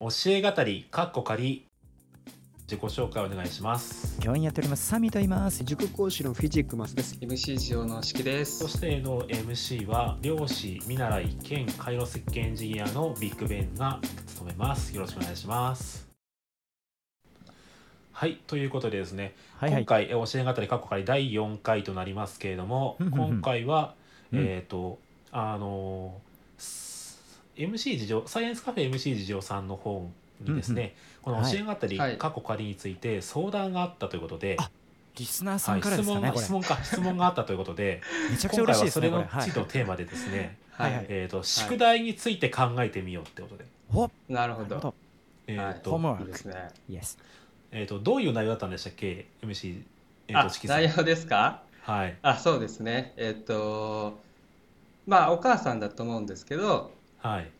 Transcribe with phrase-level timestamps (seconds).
[0.00, 1.66] 教え語りかっこ仮。
[2.68, 4.20] 自己紹介お願いします。
[4.20, 5.64] 教員やっておりますサミと言います。
[5.64, 7.16] 塾講師のフィジックマスです。
[7.20, 8.60] MC 仕様の式です。
[8.60, 13.98] そしての MC は漁師見習い兼回路設計エンジニアのビッグベンが
[14.28, 14.94] 務めます。
[14.94, 16.06] よろしくお願いします。
[18.12, 19.80] はいということでですね、はいはい。
[19.80, 23.96] 今回え教え語りかっこ仮第4回となりますけれども今回は、
[24.32, 24.38] うん。
[24.38, 25.00] えっ、と
[25.32, 26.20] あの
[26.56, 26.87] す
[27.58, 30.08] MC 事情サイエンスカフェ MC 事情さんの方
[30.40, 32.18] にですね、この教え語りはい。
[32.18, 34.70] かっこ仮について相談があったということで、あ
[35.16, 41.06] リスナーさはい、んから質ですかね、これ問が質問か質問があったということで めちゃくちゃ今回嬉しいですねはそれの地とテーマでですね、はいはい。
[41.08, 44.68] えー、と宿題について考えてみようってことで、ほなるほど。
[44.68, 44.94] なるほど。
[45.48, 46.68] えーとホームワークいいですね。
[46.88, 47.18] イエス
[47.72, 49.82] えー、とどういう内容だったんでしたっけ？MC、
[50.28, 51.62] えー、あと内容ですか？
[51.82, 52.16] はい。
[52.22, 53.12] あそうですね。
[53.16, 54.18] えっと
[55.06, 57.50] まあお母さんだと思うんですけど、はい。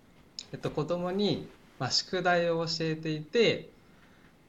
[0.53, 1.49] えっと、子供に、
[1.79, 3.69] まあ、宿題を教えていて、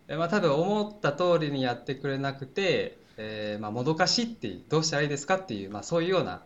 [0.08, 6.43] えまあ、多分思った通りにやってくれなくて、えーまあ、もどかしいってどうしたらいいですかっていう、まあ、そういうような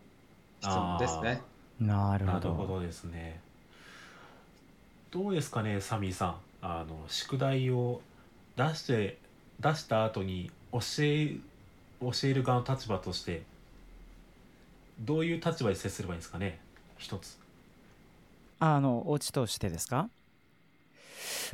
[0.61, 1.41] 質問ですね。
[1.79, 2.49] なるほど。
[2.49, 3.41] なるほどですね。
[5.11, 6.37] どうですかねサミーさん。
[6.65, 8.01] あの宿題を
[8.55, 9.17] 出して
[9.59, 11.35] 出した後に教え
[11.99, 13.43] 教える側の立場として
[15.01, 16.59] どういう立場で接すればいいんですかね
[16.97, 17.37] 一つ
[18.65, 20.09] あのお家としてですか？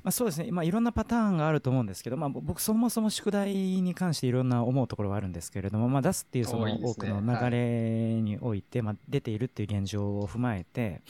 [0.04, 11.02] まあ、そうですね、まあ、いろんなパターンがあると思うんですけど、まあ、ぼ僕そもそも宿題に関していろんな思うところはあるんですけれども、まあ、出すっていうその多くの流れにおいて、まあ、出ているっていう現状を踏まえて、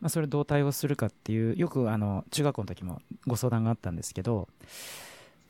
[0.00, 4.48] まあ、それどう対応するかっていうよくあの中学校の時もご相談があったんですけど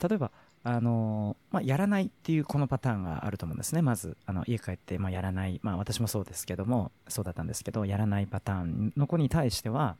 [0.03, 0.31] 例えば
[0.65, 3.83] あの、まあ、やらないっていうこのパターンがあると思うんですね。
[3.83, 9.97] まずあの家帰って、まあ、やらない、まあ、私もそうですけどもそうだったんですけどやらないパターンの子に対しては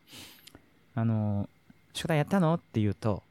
[0.95, 1.49] あの
[1.93, 3.23] 宿題やったのって言うと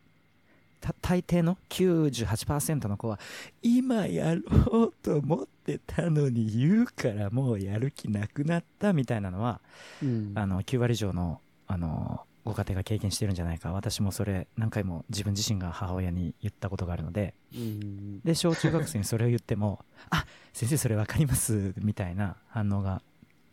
[0.81, 3.19] た大抵の98%の子は
[3.61, 9.61] 今やろうと思ってたのに言うからもうやる気なくなったみたいなのは
[10.03, 10.33] うん。
[10.35, 13.71] あの9割以上のあのご家庭が経験してるんじゃないか。
[13.71, 17.33] 私もそれ何回も自分自身が母親に言ったことがあるので。
[17.53, 18.19] うん。
[18.21, 23.01] で小中学生にそれを言っても「あ先生それ分かります」みたいな反応が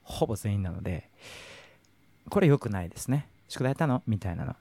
[0.03, 1.11] ほぼ全員なので
[2.31, 3.29] これ良くないですね。
[3.49, 4.03] 宿題やったの？
[4.07, 4.57] みたいなの。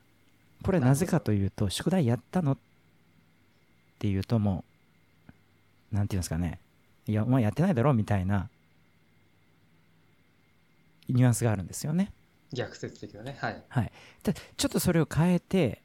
[0.63, 2.57] これなぜかというと宿題やったのっ
[3.99, 4.65] ていうとも
[5.93, 6.59] うなんていうんですかね。
[7.05, 7.93] いやお前やってないだろ？
[7.93, 8.49] みたいな
[11.07, 12.11] ニュアンスがあるんですよね
[12.53, 13.37] 逆説的なね。
[13.39, 13.63] はい。
[13.67, 13.91] はい、
[14.23, 15.81] でちょっとそれを変えて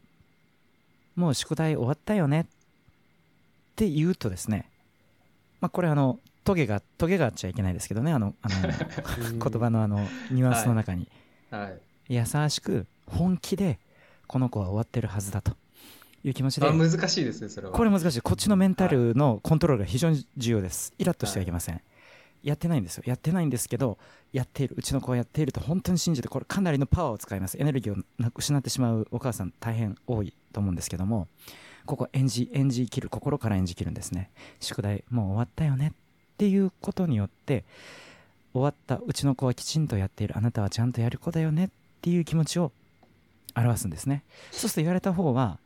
[1.16, 2.44] もう宿題終わったよねっ
[3.76, 4.70] て言うとですね、
[5.60, 10.00] まあ、これあのトゲがトゲがあっちゃいけないですけどねあのあのうん 言葉のあの
[10.30, 11.08] ニュアンスの中に、
[11.50, 11.80] はい。
[12.08, 13.78] 優しく本気で
[14.26, 15.52] この子は終わってるはずだと
[16.24, 16.66] いう気持ちで。
[16.66, 17.72] あ難しいですねそれは。
[17.72, 18.20] これ難しい。
[18.20, 20.92] こっちのメンタルのコントロールが非常に重要です。
[20.98, 21.80] イラッとしてはいけません、
[22.42, 23.04] やってないんですよ。
[23.06, 23.98] やってないんですけど
[24.32, 24.74] やっている。
[24.78, 27.58] うちの子はやっていると本当に信じてこれかなりのパワーを使います。
[27.58, 31.28] エネルギーをな失ってしまうお母さん大変多いと思うんですけども
[31.86, 34.30] ここ演じ演じ切る心から演じ切るんですね。
[34.60, 37.64] 宿題もう終わったよねっていうことによって
[38.52, 39.00] 終わった。
[39.04, 40.36] うちの子はきちんとやっている。
[40.36, 41.68] あなたはちゃんとやる子だよねっ
[42.00, 42.72] ていう気持ちを
[43.54, 44.22] 表すんですね。
[44.50, 45.58] そうすると言われた方は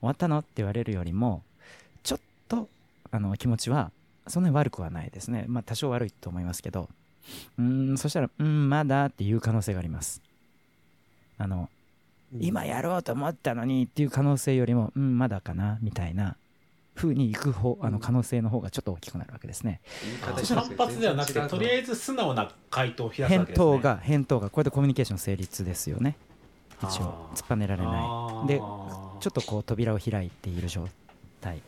[0.00, 1.42] 終わったのって言われるよりも
[2.02, 2.68] ちょっと
[3.10, 3.90] あの気持ちは
[4.26, 5.44] そんなに悪くはないですね。
[5.48, 6.88] まあ多少悪いと思いますけど。
[7.58, 10.20] うーんそしたら「うんまだ」っていう可能性があります。
[11.38, 11.68] あの
[12.38, 16.36] 今やろうと思ったのにっていう可能性よりもうんまだかなみたいな
[16.94, 19.80] 風に行く方あの可能性の方がちょっと大きくなるわけですね。
[20.02, 26.16] 言いあ方反発ではなくてとりあええず素直な回答を開くわ返けですね答が返答がこれでコミュニケーション成立ですよね。
[26.82, 28.48] 一応突っぱねられない。
[28.48, 30.88] でちょっとこう扉を開いている状
[31.40, 31.62] 態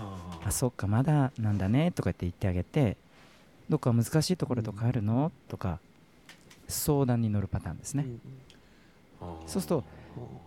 [0.00, 2.96] ああそっかまだなんだねとかって言ってあげて
[3.68, 5.78] どっか難しいところとかあるの、とか
[6.66, 8.06] 相談に乗るパターンですね、
[9.46, 9.84] そうすると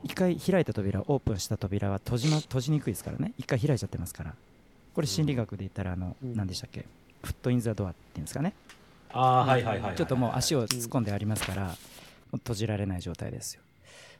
[0.04, 3.34] 一回開いた扉オープンした扉は閉じ,、ま、閉じにくいですからね。
[3.38, 4.36] 一回開いちゃってますから。
[4.94, 6.86] これ心理学で言ったらあの、うん何でしたっけ？
[7.24, 8.54] フットインザドアっていうんですかね。
[9.12, 9.96] あーはいはいはいはい。
[9.96, 11.76] ちょっともう足を突っ込んでありますから、
[12.32, 13.62] 閉じられない状態ですよ。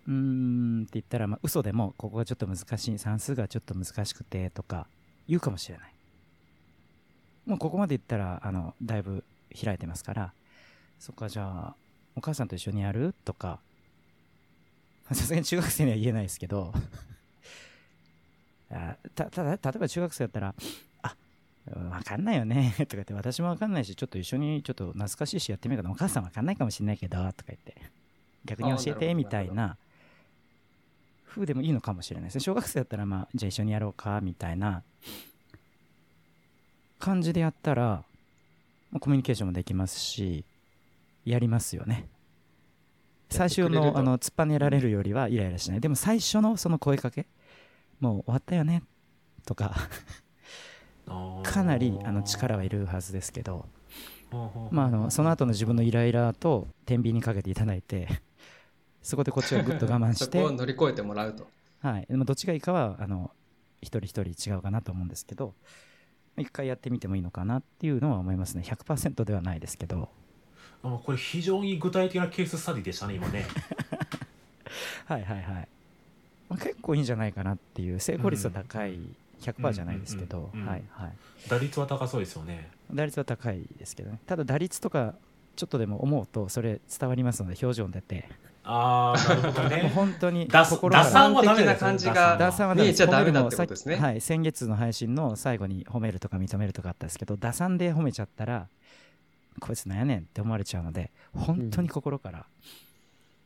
[0.08, 4.88] うーんって言ったら、まあ、嘘でもここがちょっと難しい算数がちょっと難しくてとか
[5.28, 5.94] 言うかもしれない。
[7.46, 9.24] もうここまで言ったらあのだいぶ
[9.64, 10.34] 開いてますから。
[11.00, 11.76] そっかじゃあ
[12.16, 13.14] お母さんと一緒にやる？
[13.26, 13.60] とか。
[15.12, 16.74] さすがに中学生には言えないですけど。
[18.72, 20.56] あたただ例えば中学生だったら
[21.04, 21.16] あ
[21.76, 22.74] わかんないよね。
[22.80, 27.76] とか言って私もわかんないしちょっと一緒にちょっと懐かしいしやってみるかなお母さんわかんないかもしれないけどとか言って。
[28.46, 29.78] 逆に教えてみたいな
[31.34, 32.42] 風でもいいのかもしれないですね。
[32.42, 34.84] 小学生だったらまあじゃあ一緒にやろうかみたいな
[37.00, 38.04] 感じでやったら、
[38.92, 40.46] まあコミュニケーションもできますし
[41.26, 42.08] やりますよね。
[43.30, 43.98] 最初やってくれると。
[43.98, 45.82] のあの突っぱねられるよりはイライラしない。
[45.82, 47.26] でも最初のその声かけ
[48.00, 48.84] もう終わったよね
[49.46, 49.76] とか
[51.44, 53.66] かなりあの力はいるはずですけど
[54.72, 58.08] まあ、あのその後の自分のイライラと天秤にかけていただいて
[59.04, 60.40] そこでこっちはぐっと我慢そして。
[60.40, 61.48] こを乗り越えてもらうと。
[61.82, 63.32] はい、でもどっちがいいかはあの
[63.82, 65.54] 一人一人違うかなと思うんですけど。
[66.38, 68.64] 一回やってみてもいいのかなっていうのは思いますね。
[68.66, 70.10] 100%ではないですけど。
[70.84, 73.46] あこれ非常に具体的なケーススタディでしたね今ね。
[75.06, 75.68] はいはいはい、
[76.50, 78.00] まあ、結構いいんじゃないかなっていう。
[78.00, 79.00] 成功率は高い、
[79.42, 81.14] 100%じゃないですけど、はいはい。
[81.48, 82.72] 打率は高そうですよね。
[82.92, 84.20] 打率は高いですけどね。
[84.26, 85.14] ただ打率とか
[85.56, 88.28] ちょっとでも思うとそれ伝わりますので表情に出て
[88.64, 89.92] ああなるほどね。
[89.96, 90.48] 本当に。
[90.48, 93.96] 打心打算はダメ的な感じが打算は見えちゃダメだってことですね。
[93.98, 98.68] はい、先月の配信の最後に褒めるとか認めるとかあったんですけど打算で褒めちゃったら
[99.60, 102.44] こいつなんやねんって思われちゃうので本当に心から、っ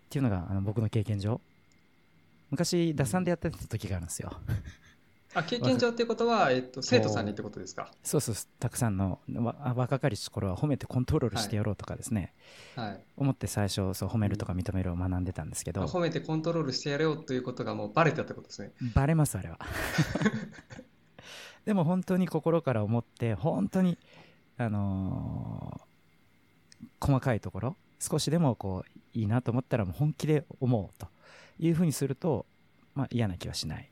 [0.09, 1.41] ていうのがあの僕の経験上。
[2.49, 4.31] 昔打算でやってた時があるんですよ
[5.39, 7.91] あ経験上っていうことは、えっと、生徒さんにってことですか？
[8.03, 8.21] そう。
[8.21, 12.33] そうたくさんのわ若かりし頃は褒めてコントロールしてやろうとかですね、
[12.75, 18.71] はい、思って最初そう褒めるとか認めるを学んでたんですけど、褒めてコントロールしてやれよということがもうバレてたってことですね。
[18.93, 19.59] バレますあれは。
[21.65, 23.97] でも本当に心から思って本当に
[24.57, 25.87] あのー
[26.99, 31.07] 細かいところ少しでもこういいなと思ったらもう本気で思うと
[31.59, 32.45] いうふうにすると、
[32.93, 33.89] まあ、嫌な気はしない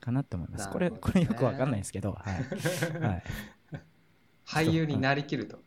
[0.00, 3.04] かなと思います、これこれよくわかんないんですけど、はい。
[3.04, 3.22] はい、
[4.46, 5.62] 俳優になりきると。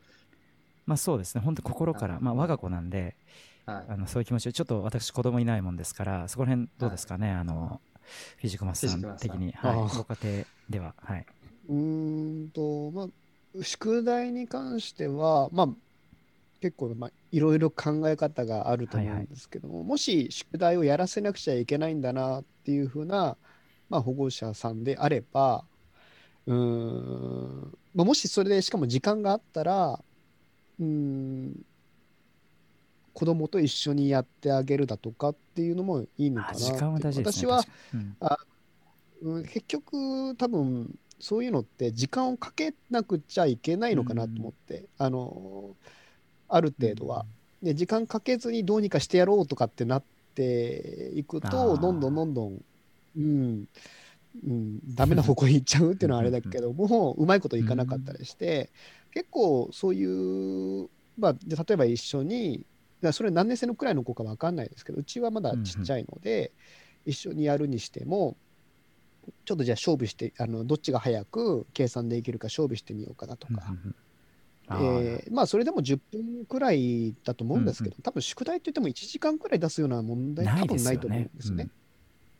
[0.86, 1.42] まあそうですね。
[1.42, 3.16] 本当心から、まあ、我が子なんで
[3.66, 3.86] はい。
[3.90, 7.82] あのそういう気持ちでちょっと私子供いないもんですからそこら辺どうですかね、あの
[8.38, 10.94] フィジコマスさんん的に、はい、ご家庭では。
[10.98, 11.26] はい、
[11.70, 15.70] うーんと、まあ、宿題に関しては、まあ、
[16.60, 23.38] 結構、まあ、いろいろ考え方があると思うんですけども、もし宿題をやらせなくちゃいけないんだなっていうふうな、
[23.94, 25.64] まあ、保護者さんであれば、
[26.48, 30.00] うーん、まあ、もしそれでしかも時間があったら、
[30.80, 31.56] うーん、
[33.14, 37.64] 子供と一緒にやってあげるだとかっていうのもいいのかな時間は大事ですね私は
[39.22, 39.36] うん。
[39.36, 45.76] うん、結局多分そういうのって時間をかけなくちゃいけないのかなと思って、あの
[46.50, 47.26] ある程度は、
[47.62, 50.04] で時間かけずにどうにかしてやろうとかってなっ
[50.34, 51.82] ていくあとー。
[51.82, 52.62] どんどんどんどん
[53.18, 53.68] うん、
[54.46, 58.72] うん、ダメな方向に行っちゃうっていうのはあれだけどもうまいこといかなかったりして
[59.12, 62.66] 結構そういう、まあ、で例えば一緒に
[63.12, 66.54] それ何年生のくらいの子か分かんないですけどうちはまだちっちゃいので、
[67.06, 68.38] 一緒にやるにしても
[69.44, 73.62] ちょっとじゃあ勝負してあのどっちが早く計算できるか勝負してみようかなとか、
[74.70, 81.70] えーまあそれでも10分くらいだと思うんですけど、多分宿題って言っても1時間くらい出すような問題多分ないと思うんですね。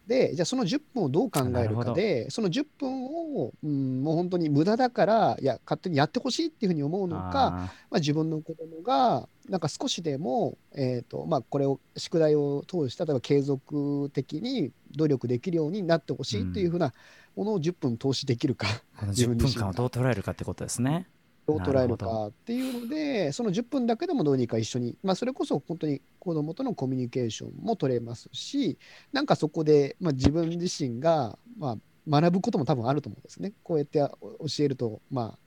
[0.08, 7.52] でじゃあその10分をどう考えるかでその10分を、うん、もう本当に無駄だからいや勝手にやってほしいっていうふうに思うのかあ
[7.90, 16.94] まあ、自分の子供がなんか少しでも、えーとまあ、これを宿題を通して例えば継続的に努力できるようになってほしいっていうふうな
[17.36, 21.08] ものを10分投資できるか、ーこの10自分自身が分間をどう捉えるかってことですね
[21.46, 28.78] どう捉えるかっていうのでその10分だけでもどうにか一緒に、まあ、それこそ本当に子供とのコミュニケーションも取れますし
[29.12, 31.78] なんかそこで、まあ、自分自身が、まあ、
[32.10, 33.54] 学ぶことも多分あると思うんですね。
[33.64, 34.20] こうやって教
[34.60, 35.38] えるとまあ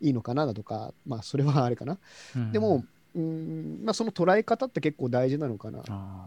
[0.00, 1.98] いいのかなだとか、まあ、それはあれかな。
[2.34, 2.52] うん。
[2.52, 5.82] でも、うんまあ、その捉え方って結構大事なのかな。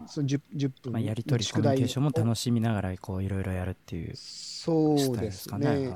[0.06, 5.92] その 10, 10分、まあ、やり取りコミュニケーションも楽しみながらこういろいろやるっていうそうですね。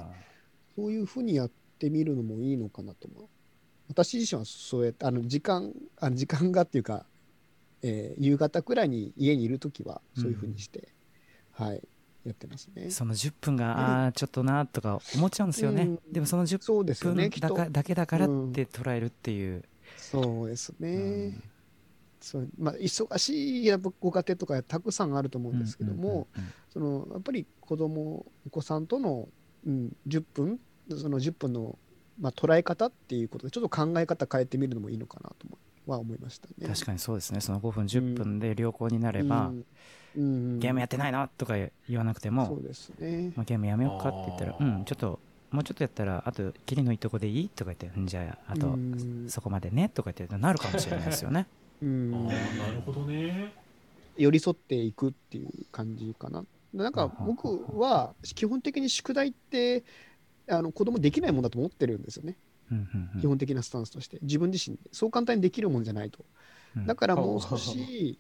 [0.76, 3.28] そういうふうにやってみるのもいいのかなと思う。
[3.88, 7.06] 私自身はそうやって、あの時間、あの時間がっていうか、
[7.82, 10.88] えー夕方くらいに家にいるときは、そういうふうにして、
[11.52, 11.82] はい、
[12.24, 12.90] やってますね。
[12.90, 17.54] その10分がああーちょっとなとか思っちゃうんですよね、うんでもその10そうですよね、分きっと。
[17.54, 19.64] だかだけだからっうんて捉えるっていう、
[19.96, 20.96] そうですね。
[20.96, 21.42] うん
[22.20, 29.28] そうまあ、忙しいやっぱご家庭とかたくさんあると思うんですけども、やっぱり子供お子さんとの、
[29.64, 30.60] うん、10分
[30.96, 31.78] その10分の、
[32.20, 35.46] まあ、捉え方っていうことでちょっと考え方変えてみるのもいいのかなと
[35.86, 36.68] は思いましたね。
[36.68, 37.40] 確かにそうですね。
[37.40, 39.64] その5分10分で良好になれば、うん。
[40.16, 40.58] うん。
[40.58, 41.54] ゲームやってないのとか
[41.88, 43.32] 言わなくてもそうですね。
[43.36, 45.18] まあ、ゲームやめようかって言ったらうんちょっと
[45.50, 49.26] もうちょっとやったらあとキリのいいとこでいいとか言ってんじゃああとうん。
[49.28, 51.46] そこまでねとか言ってなるかもしれないですよね。
[51.82, 52.14] うん。
[52.14, 52.22] ああ
[52.66, 53.52] なるほどね。
[54.16, 56.40] 寄り添っていくっていう感じかな。
[56.40, 59.84] っなんか僕は基本的に宿題って
[60.50, 62.36] あの子供できないもんだと思ってるんですよね。
[62.70, 63.20] うんうんうん。
[63.20, 64.18] 基本的なスタンスとして。
[64.22, 66.24] 自分自身でそう簡単にできるもんじゃないと。
[66.76, 66.86] うん。
[66.86, 68.18] だからもう少し、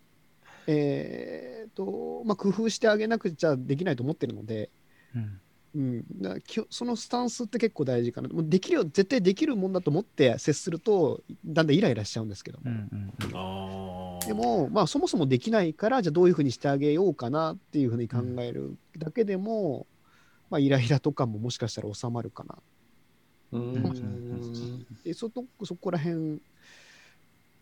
[0.66, 4.70] えーとまあ、工夫してあげなくちゃできないと思ってるので、
[5.14, 5.40] うん。
[5.74, 6.36] うん、だ
[6.70, 13.36] そのスタンスって結構大事かなもうできるよ絶対できるもんだと思って接するとだんだんイライラしちゃうんですけども、うんうんうん。
[13.36, 19.86] ああでも、まあ、そもそもできないからじゃあどういうふうにしてあげようかなっていうふうに考えるだけでも、
[20.50, 22.56] まあ、イライラとかももしかしたら収まるかな。
[23.52, 23.82] ううん。
[23.82, 26.40] んでそとそこら辺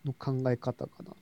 [0.05, 1.17] の考え方かなと。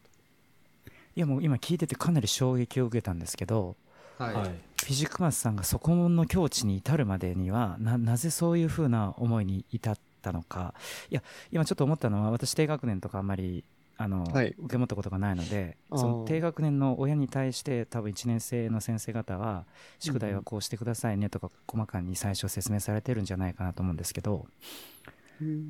[1.17, 3.77] いやもう今聞いててかなり衝撃を受けたんですけど
[4.19, 4.49] はい、はい。
[4.49, 10.75] フィジクマスさんがそこの境地に至るまでにはななぜそういうふうな思いに至ったのか。
[11.11, 13.65] いや今ちょっと思ったのは私低学年とかあんまり
[13.97, 14.55] あの、はい。
[14.59, 19.65] 受け持ったことがないのでその低学年の親に対して多分1年生の先生方は
[20.01, 24.47] 宿題はこうしてくださいねとか細かに最初説明されてるんじゃないかなと思うんですけど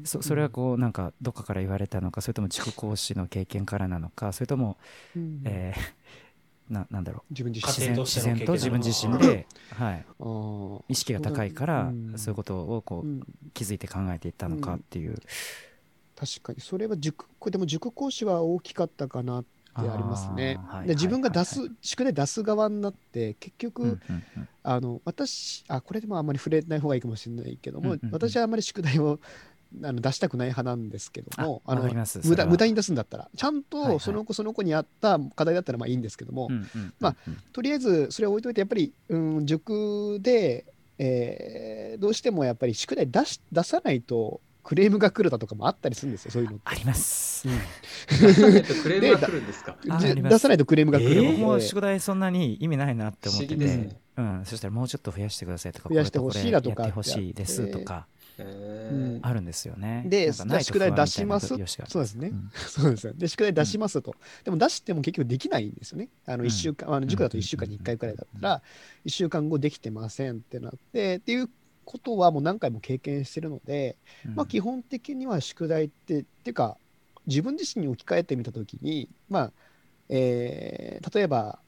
[0.04, 4.76] そそれはこうなんかどっかから言われたのかそれとも塾講師の経験からなのかそれとも、
[5.16, 5.80] うんえー
[6.70, 7.32] ななんだろう。
[7.32, 10.04] 自分自自身自然と自分自身で、 はい、
[10.88, 12.18] 意識が高いからうん。
[12.18, 13.22] そういうことをこううん。
[13.52, 15.20] 気づいて考えていったのかっていう、
[16.16, 16.60] 確かに。
[16.60, 20.58] それは塾これでも塾講師は大きかったかなってありますね。
[20.86, 23.98] で自分が出す、はい宿題出す側になって結局、
[24.62, 28.10] あの私あこれでもあんまり触れない方がいいかもしれないけども、うんうんうん。
[28.12, 29.18] 私はあんまり宿題を
[29.82, 31.82] あの出したくない派なんですけどもあわの
[32.24, 33.28] 無駄無駄に出すんだったら。
[33.36, 33.92] ちゃんはいはい。
[33.94, 36.94] とその子その子に合った課題だったらまあいいんですけども、うんうんうん。
[37.00, 37.16] まあ
[37.52, 40.64] とりあえずそれを置いといてやっぱり、うん、塾で、
[40.98, 46.62] えーどうしてもやっぱり宿題出し出さないとクレームが来るだとかもあったりするんですよそういうのって。
[46.64, 47.46] あります、
[48.08, 49.76] 出さないとクレームが来るんですか？
[49.84, 54.00] 出さないとクレームが来るので、僕も宿題そんなに意味ないなって思ってて、ね。
[54.16, 56.84] うん、そしたらもうちょっと増やしてくださいとか増やしてほしいだとか。
[56.84, 58.06] やってほしいですとか
[58.38, 59.16] へうん。
[59.16, 60.04] ーあるんですよね。
[60.06, 61.48] でなんかないと宿題出します。
[61.48, 62.28] そうですね。
[62.28, 62.50] ん。
[62.54, 66.08] そうですよで宿題出しますと、でも出しても結局できないんですよね。
[66.26, 66.46] あのうん。
[66.46, 68.62] 一週間、あの塾だと1週間に1回くらいだったら
[69.04, 71.50] 1週間後できてませんってなってっていう
[71.84, 74.34] ことはもう何回も経験してるので、うん。
[74.36, 76.78] まあ基本的には宿題ってっていうか
[77.26, 79.52] 自分自身に置き換えてみたときにまあ
[80.08, 81.58] えー例えば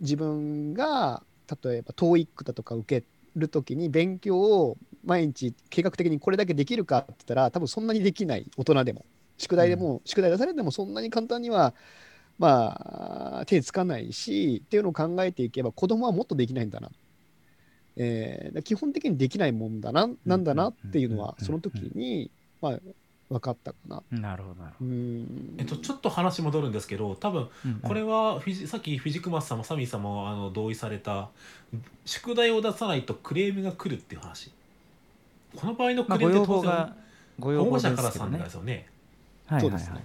[0.00, 1.22] 自分が
[1.62, 3.06] 例えば TOEIC だとか受け
[3.36, 8.46] るときに勉強を毎日計画的にこれだけできるかって言ったら多分そんなにできない。
[8.56, 9.04] 大人でも。
[9.38, 11.74] 宿題でも、宿題出されてもそんなに簡単には
[12.38, 16.90] まあ手つかないしっていうのを考えていけば子供はもっとできないんだな、
[17.96, 22.78] えー基本的にできないもんだななんだなっていうのはうんその時にまあ
[23.28, 24.02] 分かったかな。
[24.10, 25.56] なるほどなるほうん。
[25.58, 27.80] えっと、ちょっと話戻るんですけど多分どうんうん。
[27.80, 31.28] これはフィジさっきフィジクマスさんもサミーさんもあの同意された
[32.04, 34.52] 宿題を出さないとクレームが来るっていう話。
[35.56, 36.96] この場合のまあクレームって当然が
[37.38, 38.86] ご要望で保護者からさんですよね。
[39.46, 39.90] はいそうですね。
[39.90, 40.04] はいはい。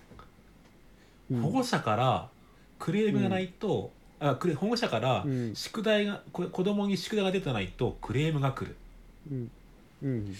[1.31, 1.41] うん。
[1.41, 2.29] 保護者から
[2.79, 5.55] クレームがないと、あクレ保護者からうん。
[5.55, 8.75] 宿題がこ子供に宿題が出てないとクレームが来る。
[9.31, 9.51] うん。
[10.03, 10.35] うん。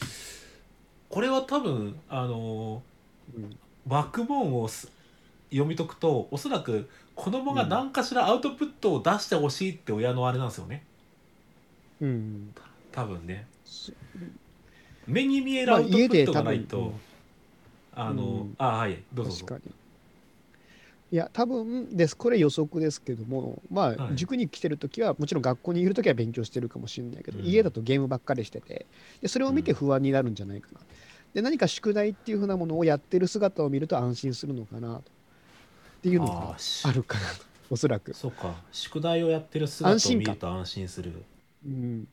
[1.10, 2.82] これは多分あの
[3.36, 3.58] うん。
[3.88, 4.92] バックボーンをす
[5.50, 10.84] 読み解くとおそらく子供が何かしらアウトプットを出してほしいって親のあれなんですよね。
[12.00, 12.54] うん。
[12.92, 13.48] 多分ね。
[13.66, 13.92] そ
[15.08, 16.94] 目に見えるまあアウトプットが家で多分ないと、
[17.96, 18.56] あの、うん。
[18.58, 19.46] あはいどうぞどうぞ。
[19.48, 19.81] 確かに。
[21.12, 22.16] いや、多分です。
[22.16, 28.86] これ予測ですけども、まあ、はい塾に来てるときは、もちろん学校にいるときは勉強してるかもしれないけど、うん家だとゲームばっかりしてて、
[29.22, 30.80] でそれを見てうん不安になるんじゃないかな。
[31.34, 35.00] で、何か宿題っていうふうなものをやってる姿を見ると安心するのかなと。
[35.00, 35.02] っ
[36.02, 38.14] ていうのあがーしあるかなと、おそらく。
[38.14, 41.12] そうか宿題をやってる姿を見ると安心する
[41.66, 42.08] うん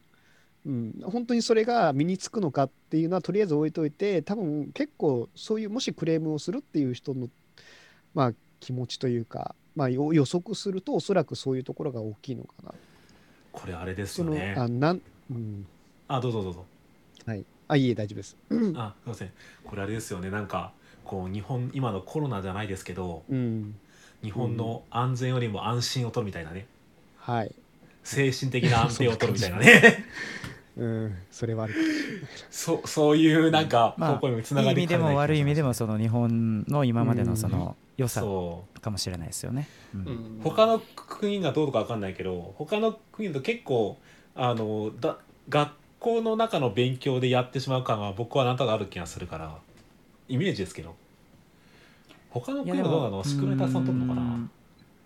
[0.67, 7.29] うん、本当にそれが身につくのかっていうのはとりあえず置いといて多分結構そういうもしクレームをするっていう人の、
[8.13, 12.75] まあ、気持ちというか、まあ、よ予測するとおそらくそういうところが大きいのかな。
[13.53, 14.55] これあれですよね。
[14.57, 15.01] あなん
[15.31, 15.67] うん。
[16.07, 16.65] あどうぞどうぞ。
[17.27, 18.37] はい、あいいえ大丈夫です。
[18.77, 19.31] あすいません。
[19.65, 20.31] これあれですよね。
[20.31, 20.73] なんか
[21.05, 23.75] こう日本今のコロナじゃないですけどうん。
[24.23, 26.67] 日本の安全よりも安心を取るみたいなね。
[27.19, 27.55] はい。
[28.05, 30.05] 精神的な安定を取るみたいなね
[30.79, 31.75] うん、それはある。
[32.51, 38.81] そそういうなんかまあ方向にもつないがい意味でも悪い意味でもその日本の今までのその良さそう。
[38.81, 39.69] かもしれないですよね。
[39.95, 40.01] うん。
[40.01, 40.41] うん。
[40.43, 43.99] 他の国がどうとかわかんないけど他の国だと結構
[44.35, 45.19] あのだ
[45.49, 49.59] 学校の中の勉強でやってしまう感は僕はなんとなくある気がするから
[50.29, 50.95] イメージですけど。
[52.31, 53.25] 他の国はどうなの？
[53.25, 54.49] 宿題たくさん取るのかな？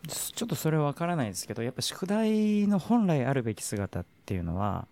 [0.09, 4.88] ちょっとそれは分からないですけどやっぱ宿題の本来あるべき姿っていうのは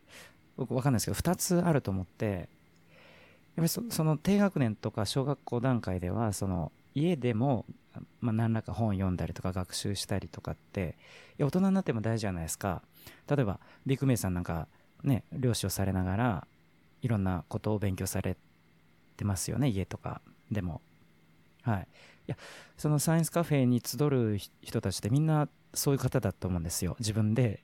[0.61, 2.47] 僕分かんないですけど2つあると思ってやっ
[3.57, 7.65] ぱりその低学年とか小学校段階ではその家でも、
[8.21, 10.97] まあ、何らか本を読んだりとか学習したりとかって
[11.39, 12.83] いや大人になっても大事じゃないですか。
[13.27, 14.69] 例えばビッグメイさんなんか
[15.03, 16.47] ね漁師をされながら
[17.01, 18.37] いろんなことを勉強され
[19.17, 20.21] てますよね家とか。
[20.51, 20.83] でも。
[21.63, 21.89] はい。
[22.29, 22.37] いや
[22.77, 26.97] そのサイエンスカフェに集る人たちってみんなそういう方だと思うんですよ。
[26.99, 27.63] 自分で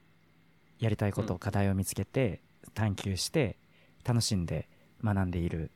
[0.78, 2.40] やりたいことうん課題を見つけて。
[2.74, 3.56] 探求して
[4.04, 4.68] 楽しんで
[5.02, 5.70] 学んでいる。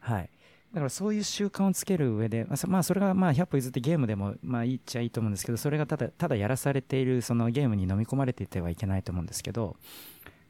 [0.00, 0.30] はい。
[0.72, 9.76] だからそういう習慣をつける上で、まあそ、れがまあ100歩譲ってゲームでもまあいいっちゃいいと思うんですけどそれがただただやらされているそのゲームに飲み込まれていてはいけないと思うんですけど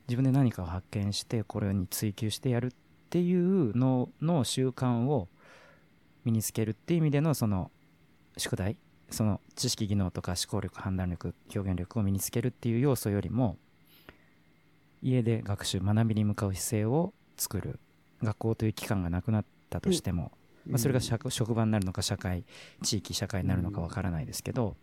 [0.08, 2.70] 自分で何かを発見してこれに追求してやるっ
[3.10, 5.28] ていうのの習慣を
[6.24, 7.70] 身につけるっていう意味でのその
[8.36, 8.76] 宿題
[9.10, 13.56] その知識技能とか思考力判断力表現力を身につけるっていう要素よりも
[15.02, 17.78] 家で学習学びに向かう姿勢を作る
[18.22, 20.32] 学校という機関がなくなったとしても、
[20.66, 22.44] まあ、それが職場になるのか社会
[22.82, 24.76] 地域社会になるのかわからないですけど、うん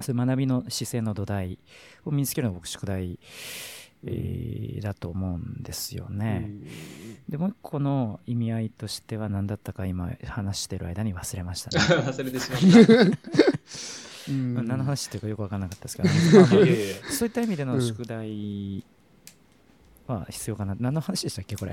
[0.00, 1.56] そういう学びの姿勢の土台
[2.04, 3.20] を身につけるのが僕宿題、
[4.04, 6.50] えーだと思うんですよね。
[7.28, 12.02] でもう一個の意味合いとしては何だったか今話してる間に忘れましたね。
[12.02, 13.18] 忘れてしまった。
[14.28, 18.84] うん何の話っていうかよく分からなかったですけど、まあまあいやいやいやそういった意味での宿題
[20.12, 20.76] は必要かな。
[20.78, 21.72] 何の話でしたっけこれ？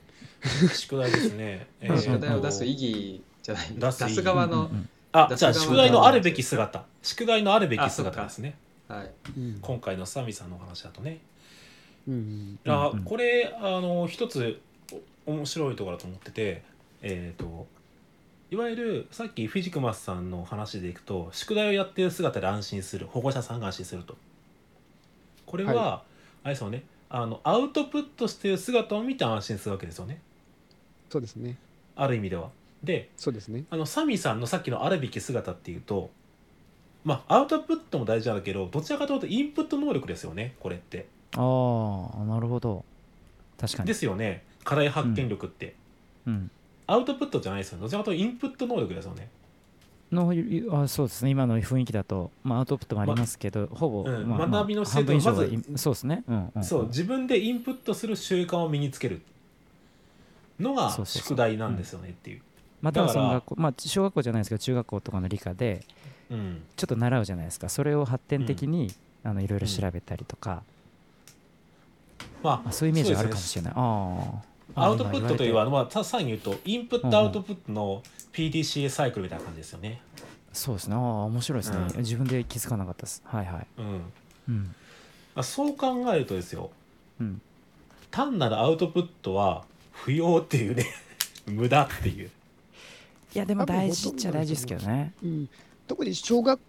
[0.74, 1.66] 宿題ですね。
[1.80, 6.84] えうんー宿題を出す意義じゃない出す側の、うんうんあ、じゃあ側宿題のあるべき姿。
[7.02, 8.56] 宿題のあるべき姿ですね。
[8.88, 11.20] はい、うん今回のサミさんのお話だとね。
[12.06, 14.60] うんあこれあの一つ
[15.26, 16.62] お面白いところだと思ってて、
[17.00, 17.66] えっ、と
[18.50, 24.16] いわゆるさっきフィジクマスさんの話でいくと宿題をやってる姿で安心する保護者さんが安心すると
[25.46, 26.02] これは、は
[26.42, 26.84] あれですよね
[27.16, 30.20] あのアウトプットしてる姿を見て安心するわけですよね
[31.08, 31.56] そうですね
[31.94, 32.50] ある意味では。
[32.82, 36.10] でそうですねあのサミさんのさっきのあるべき姿っていうと
[37.04, 41.06] まあアウトプットも大事なんだけどどちらかというとインプット能力ですよねこれって。
[41.36, 42.84] ああ、なるほど。
[43.60, 43.86] 確かに。
[43.86, 45.76] ですよね課題発見力って。
[46.26, 46.50] うん。
[46.88, 49.28] アウトプットじゃないですよどちらかというとインプット能力ですよね。
[50.12, 50.32] の
[50.82, 51.30] あそうですね。
[51.30, 54.28] 今の雰囲気だと、まあ、アウトプットもありますけど、ほぼ、うん。
[54.28, 59.22] まあ学びの半分以上まずそうですね、うんうん、そう自分でインプットする習慣を身につける
[60.60, 62.42] のが宿題なんですよねっていう。
[62.82, 65.84] またはその学校、まあ、小学校じゃないですけど中学校とかの理科で
[66.30, 66.62] うん。
[66.76, 67.68] ちょっと習うじゃないですか。
[67.68, 68.90] それを発展的に、
[69.22, 70.62] あのいろいろ調べたりとか、
[72.42, 74.42] まあ、そういうイメージがあるかもしれない、あ
[74.76, 78.02] ああアウトプットというのはは、まあ、たさらに言うとインプットアウトプットの
[78.34, 80.02] PDCA サイクルみたいな感じですよね。
[80.52, 80.94] そうですね。
[80.94, 81.98] ああ面白いですね、うん。
[82.00, 83.22] 自分で気づかなかったです。
[83.24, 83.66] はいはい。
[83.78, 84.12] うん。
[84.48, 84.74] うん。
[85.34, 86.70] まあ、そう考えるとですよ。
[87.20, 87.40] うん。
[88.10, 90.86] 単なるアウトプットは不要っていうね。
[91.46, 92.30] 無駄っていう。
[93.34, 95.12] いやでも大事っちゃ大事ですけどね。
[95.22, 95.48] うん、
[95.88, 96.60] 特に小学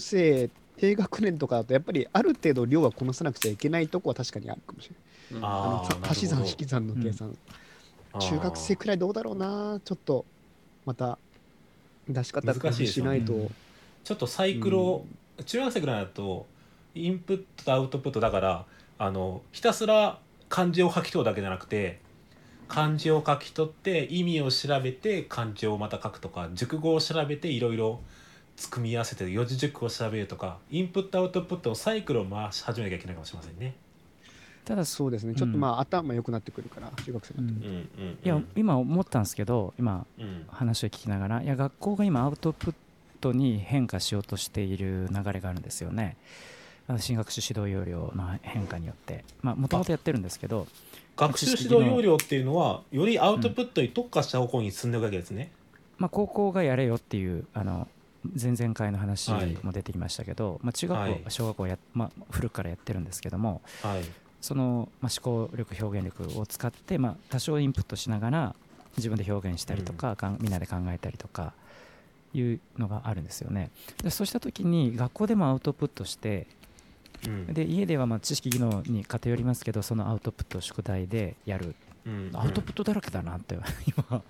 [0.00, 5.04] 生低学年とかだとやっぱりある程度量はこなさなくちゃいけないとこは確かにあるかもしれない。
[5.38, 7.36] うんあ足し算引き算の計算、
[8.12, 8.20] あー。
[8.20, 9.80] 中学生くらいどうだろうな。
[9.84, 10.24] ちょっと
[10.84, 11.18] また
[12.08, 13.54] 出し方難しないと、うん。
[14.04, 15.06] ちょっとサイクルを、
[15.46, 16.46] 中学生ぐらいだと
[16.94, 18.66] インプットとアウトプットだから
[18.98, 22.00] あのひたすら漢字を書き取るだけじゃなくて
[22.68, 28.00] 漢字を書き取って意味を調べて漢字をまた書くとか熟語を調べていろいろ
[28.70, 33.74] 組み合わせて四字熟語を調べるとかインプットアウトプットのサイクルを回し始めなきゃいけないかもしれませんね。
[34.64, 35.34] ただそうですね。
[35.34, 37.48] ちょっとまあ、頭良くなってくるから中学生だと、うん。
[37.48, 40.44] うんうんうん、いや今思ったんですけど今うん。
[40.48, 42.74] 話を聞きながらいや学校が今アウトプッ
[43.20, 46.16] トに変化しようとしている流れがあるんですよね。
[46.86, 49.24] あの新学習指導要領の変化によって。
[49.42, 50.66] もともとやってるんですけど
[51.16, 55.50] 学習指導要領っていうのはよりアウトプットに特化した方向に進んでいくわけですね。
[55.96, 57.86] まあ、高校がやれよっていうあの
[58.40, 59.56] 前々回の話はい。
[59.62, 61.22] も出てきましたけど、まあ、中学校、はい。
[61.28, 64.02] 小学校や、まあ、古くからやってるんですけどもはい
[64.44, 68.54] その、まあ、思考力表現力を使って、まあ、多少インプットしながら
[68.98, 71.54] 自分で表現したりとか、かんみんなで考えたりとか
[72.34, 73.70] いうのがあるんですよね。
[74.02, 76.46] でそうした時に学校でもアウトプットして
[77.26, 77.46] うん。
[77.54, 81.74] で家ではまあ知識技能に偏りますけどそのアウトプットを宿題でやる。
[82.06, 82.30] うん。
[82.34, 83.56] アウトプットだらけだなって
[83.88, 84.22] 今。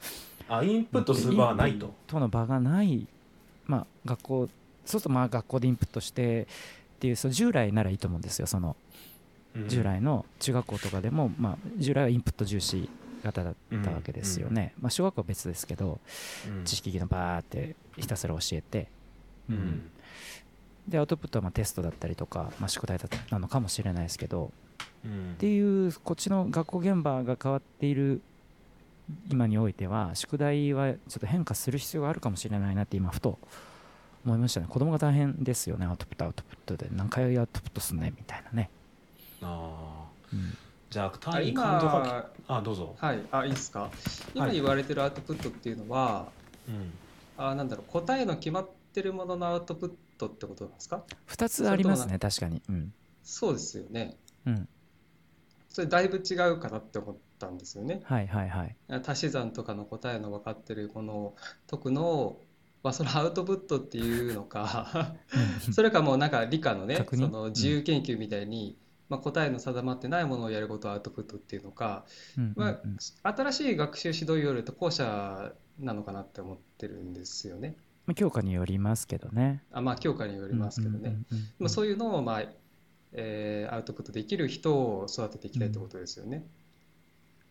[0.48, 1.92] あインプットする場はないと。
[2.06, 3.08] との場がない、
[3.66, 4.48] まあ、学校
[4.84, 6.46] そうするとまあ学校でインプットしてっ
[7.00, 8.68] ていうその従来ならいいと思うんですよその。
[8.68, 9.13] うん
[9.68, 12.88] 従来の中学校とかでも、まあ、従来はインプット重視
[13.22, 16.00] 型だったわけですよね、まあ、小学校は別ですけど
[16.48, 16.64] うん。
[16.64, 18.88] 知識技能バーってひたすら教えて
[19.48, 19.90] うん。
[20.88, 24.50] でアウトプットはまあテストだったりとか、まあ、宿題だったなのかもしれないですけど
[25.04, 25.32] うん。
[25.32, 28.20] っていうこっちの学校現場が変わっている
[29.30, 33.38] 今においては宿題はちょっと変化する必要があるかもしれないなって今ふと
[34.24, 34.66] 思いましたね。
[34.68, 35.84] 子供が大変ですよね。
[35.84, 36.88] アウトプットアウトプットで。
[36.90, 38.70] 何回アウトプットすんねみたいなね、
[39.44, 40.36] あー。
[40.36, 40.56] うん。
[40.90, 42.96] じゃああ単位感度が今あどうぞ。
[42.98, 43.18] はい。
[43.30, 43.90] あいいですか？
[44.34, 46.28] 今言われてるアウトプットっていうのは、
[46.68, 46.92] うん。
[47.36, 52.62] あなんだろう答えの決まってるもののアウトプットってことなんですか？2つありますね確かに。
[52.68, 52.92] うん。
[53.22, 54.16] そうですよね。
[54.46, 54.68] うん。
[55.68, 58.00] それだいぶ違うかなって思ったんですよね。
[58.04, 58.76] はいはいはい。
[59.04, 61.36] 足し算とかの答えの分かってるものを
[61.68, 62.42] 解くのを、
[62.84, 65.16] まあ、そのアウトプットっていうのか
[65.74, 68.76] それかもうなんか理科のねその自由研究みたいに、
[69.14, 72.04] まあ、答えの定まってないものをやることをアウトプットっていうのか、
[72.36, 77.76] うんうんまうんあ、新しい学習指導要領と後者なのかなって思ってるんですよね。
[78.06, 81.16] まあ教科によりますけどねあまあ教科によりますけどね。
[81.68, 82.42] そういうのを、まあ
[83.12, 86.44] えーアウトプットできる人を育てていきたいってことですよね。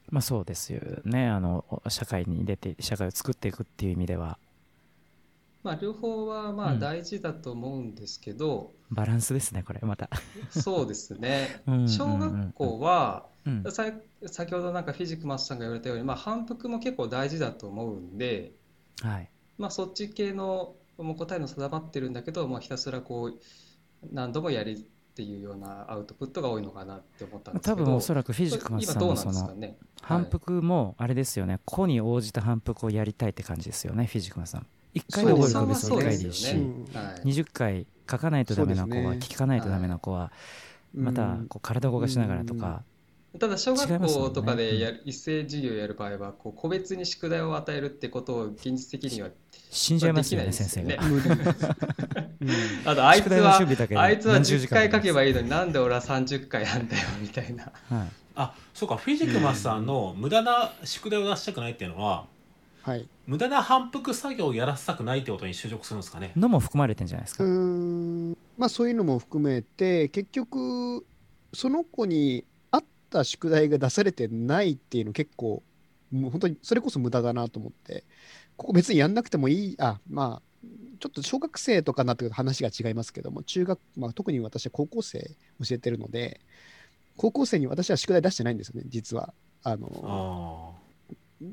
[0.10, 4.38] まあそうですよねあの社会に出て社会を作っていくっていう意味では
[5.64, 6.80] まあ、両方はまあうん。
[6.80, 10.10] 大事だと思うんですけど、バランスですねこれまた。
[10.50, 11.62] そうですね。
[11.88, 13.28] 小学校は、
[13.72, 18.54] 先ほどなんかフィジックマスさんが言われたように、まあ、反復も結構大事だと思うんで、
[19.02, 19.30] はい。
[19.58, 23.40] まあ、そっち系のもう答えの定まってるんだけど、まあ、ひたすらこう
[24.12, 27.78] 何度もやりっていうようなアウトプットが多いのかなって思ったんですけど。
[27.78, 29.56] 多分おそらくフィジックマスさんのその
[30.02, 31.60] 反復もあれですよね。
[31.66, 36.86] 個に応じた反復をやりたいって感じですよねフィジックマスさん1回で覚えるか別に1回でいいし、そうですようん。
[36.94, 37.28] はい。
[37.28, 40.32] 20回書かないとダメな子は、聞かないとダメな子は、
[40.96, 42.84] またこう体を動かしながらとか、
[43.40, 49.30] ただ小学校とかでやる一斉授業をやる場合はこう個別に宿題を与えるってことを現実的には
[49.72, 50.98] 死んじゃいますよねできない先ですよね。
[51.00, 52.92] 生が。
[52.92, 53.58] あとあいつは
[53.96, 57.72] あいつは10何十時間回書けばいいのになんで俺は30回なんだよみたいな。
[57.90, 58.08] はい。
[58.36, 58.98] あそうか。
[58.98, 62.28] フィジクマスさんの無駄な宿題を出したくないっていうのは
[62.84, 63.08] はい。
[63.26, 66.34] 無駄な反復作業をやらせたくないってことに就職するんですかね。
[66.36, 68.38] のも含まれてんじゃないですか、うーん。
[68.58, 71.06] まあそういうのも含めて結局
[71.54, 75.64] その子に合った宿題が出されてないっていうの結構
[76.12, 78.04] もう本当にそれこそ無駄だなと思って。
[78.58, 79.76] ここ別にやんなくてもいい。
[79.80, 80.68] あまあ
[81.00, 85.20] ちょっと小学生とかになってくると話が違いますけども中学、まあ、特に私は高校生
[85.60, 86.40] 教えてるので
[87.18, 89.34] 高校生に私は宿題出してないんですよね実は。
[89.64, 90.84] あのあ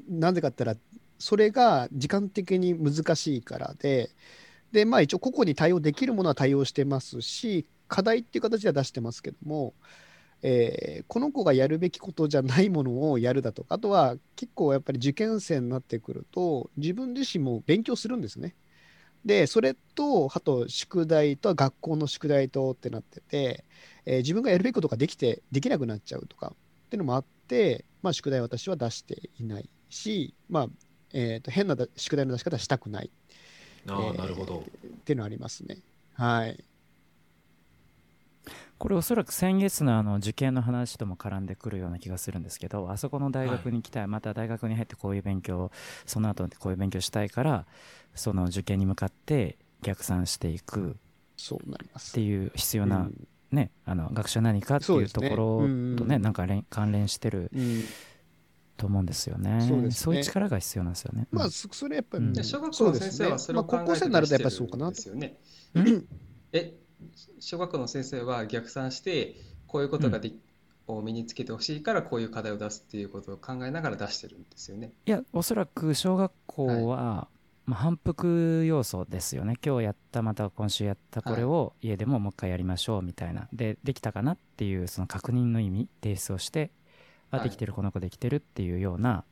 [0.09, 0.90] なぜかって言ったら、
[1.21, 4.11] それが時間的に難しいからで、
[4.73, 9.75] で、まあ一応個々に対応できるものは対応してますし、課題っていう形では出してますけども、
[10.43, 18.57] えーこの子がやるべきことじゃないものをやるだとか、あとは結構やっぱり受験生になってくると、自分自身も勉強するんですね。
[19.25, 23.65] で、それと、あと宿題と学校の宿題とってなってて、
[24.07, 30.69] えー自分がやるべきことができて、できなくなっちゃうとかっていうのもあって、まあ、宿題私は出していないし、まあ
[31.13, 33.11] えーと変なだ宿題の出し方はしたくない。
[33.87, 34.61] ーあーえーなるほど。
[34.61, 35.79] っていうのはありますね。
[36.15, 36.65] はい。
[38.79, 45.71] これおそらく先月のあの受験の話とも絡んでくるような気がするんですけどあそこの大学に行きたい、また大学に入ってこういう勉強
[46.07, 47.67] その後こういう勉強したいから
[48.15, 50.97] その受験に向かって逆算していく
[51.37, 52.13] そうなります。
[52.13, 53.13] っていう必要うなん。
[53.53, 57.83] ね、あの学習は何かっていうところうんとねなんか連関連してるうん
[58.81, 59.61] と思うんですよね。
[59.69, 60.17] そうですね。
[60.17, 61.29] いう力が必要なんですよね。
[61.31, 62.33] まあ、うんそそれやっぱり、うん。
[62.33, 65.39] で小学校の先生はそれを考まあ、高校えて生になるとやっぱりそうかなんですよね。
[65.75, 66.07] うん。
[66.53, 66.75] え
[67.39, 70.33] 小学校の先生は逆算してこういうことがで、
[70.87, 74.93] を身につけてほしいからこういう課題を出すっていうことを考えながら出してるんですよね。
[75.07, 77.29] いやおそらく小学校は、
[77.67, 79.55] まあ、反復要素ですよね。
[79.65, 83.49] 今日やったまた今週やったこれを家でももう一回やりましょうみたいな。
[83.53, 86.73] でできたかなっていうその確認の意味提出をして
[87.31, 87.49] あはい。
[87.49, 89.25] できてるこの子できてるっていうような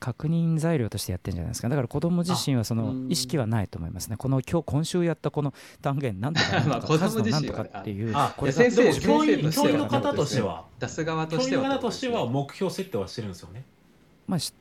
[0.00, 1.68] 確認材料としてやってるんじゃないですか。
[1.68, 3.10] だから子供自身はそのうん。
[3.10, 4.16] 意識はないと思いますね。
[4.16, 10.64] この今日今週やったこの単元なんとかな数の なんとかっていうあこれ先生教員教員の方としては。
[10.80, 13.64] 出す側と教員してはの方としては目標設定はしてるんですよね。
[14.26, 14.52] まあし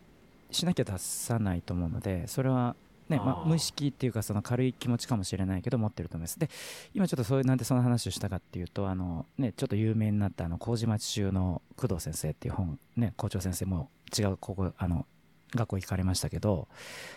[0.52, 2.76] しなきゃ出さないと思うのでそれは
[3.10, 6.39] ねまあ、無意識っていうかその軽い気持ちかもしれないけど持ってると思います。
[6.39, 6.50] で
[6.94, 15.06] 今ちょっとそういうなんでその話をしたかっていうとあの、ね、ちょっと有名になったあの麹町中の工藤先生っていう本、ね、校長先生も違う高校あの
[15.54, 16.68] 学校行かれましたけど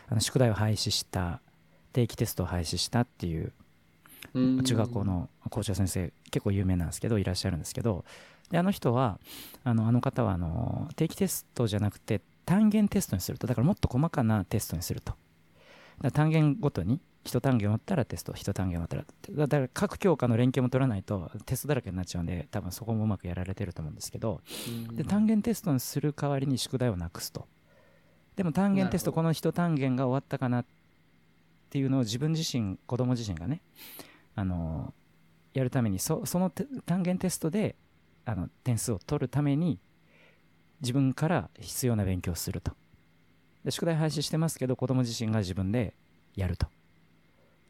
[0.08, 1.40] あの宿題を廃止した
[1.92, 3.52] 定期テストを廃止したっていう
[4.34, 4.62] うん。
[4.62, 8.04] 中学校の校長先生結構有名なんですけどいらっしゃるんですけど
[8.50, 9.18] であの人は
[9.64, 15.14] あのあの方はあの定期テストじゃなくて単元テストにするとだからもっと細かなテストにすると
[16.12, 24.40] 単元ごとに一単元終わったらテスト一単元終わったらだだから各教科の連携も取らないとテストだらけになっちゃうんで多分そこもうまくやられてると思うんですけど
[24.88, 24.96] うん。
[24.96, 27.46] で単元テストにする代わりに宿題をなくすと
[28.36, 30.64] でも単元テストこの一単元が終わったかなっ
[31.70, 33.60] ていうのを自分自身子供自身がね
[34.34, 34.94] あの
[35.54, 37.74] やるためにそそのて単元テストで
[38.24, 39.78] あの点数を取るために
[40.80, 42.72] 自分から必要な勉強をすると
[43.68, 45.92] で宿題廃止してますけど子供自身が自分で
[46.34, 46.68] やると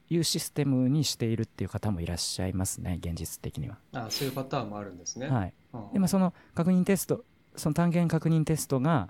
[0.09, 5.27] いうシステムにしているっていう方もいらっしゃいますね現実的には、あそういうパターンもあるんですね。
[5.29, 5.93] はい、うん。
[5.95, 7.25] でもその確認テスト
[7.57, 9.09] その単元確認テストが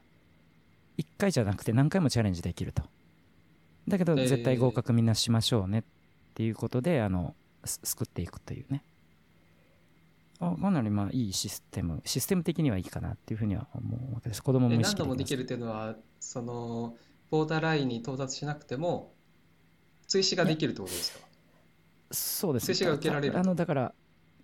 [0.97, 2.83] 1回じゃなくて何回もチャレンジできると。
[3.87, 4.27] だけどえー。
[4.27, 5.83] 絶対合格みんなしましょうねっ
[6.33, 7.35] ていうことであの
[7.67, 8.83] す救っていくというね。
[8.83, 8.88] あ
[10.39, 14.43] かなりまあいいシステムシステム的にはいいかなっていうふうには思うわけです。
[14.43, 16.97] 子供も何度もできるっていうのはその
[17.31, 19.13] ボーダーラインに到達しなくても
[20.07, 21.27] 追試ができるってことですか？
[22.13, 23.95] そうです追試が受けられるあのだから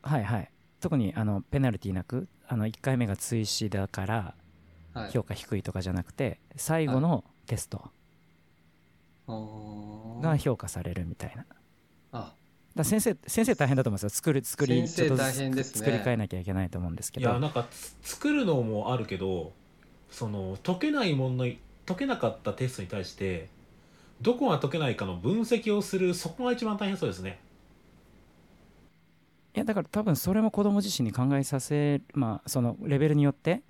[0.03, 0.51] はいはい。
[0.81, 4.35] 特にあのペナルティなくあの1回目が追試だから
[4.93, 5.11] はい。
[5.13, 7.91] 評価低いとかじゃなくて最後のテスト
[9.27, 11.37] が評価されるみたいな。
[11.37, 11.55] だか
[12.13, 12.35] あ
[12.77, 14.09] ら先生先生大変だと思うんですよ。
[14.11, 15.79] 作る作り先生ちょっとずつ大変ですね。
[15.79, 17.31] 作り変えなきゃいけないと思うんですけど。
[17.31, 19.53] いやなんかつ作るのもあるけど
[20.11, 23.49] その解けない問題解けなかったテストに対して
[24.21, 27.39] どこが解けないかの分析をするそこが一番大変そうですね。
[29.55, 33.63] いやだから多分それも子供自身に考えさせまあそのレベルによって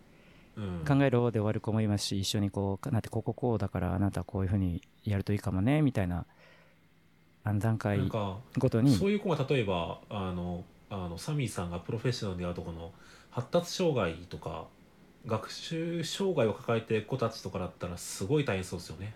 [0.56, 0.84] うん。
[0.86, 6.26] 考えろで終わる子もいますし一緒にこうなってこここうだからあなたはこういうふうにやるといいかもねみたいな
[7.44, 8.00] あの段階
[8.58, 12.92] ごとにそういう子が例えばあのあのサミーさんがプロフェッショナルであるとこの
[13.30, 14.66] 発達障害とか
[15.26, 19.12] 学習障害を抱えている子たちとかだったらすごい大変そうですよね。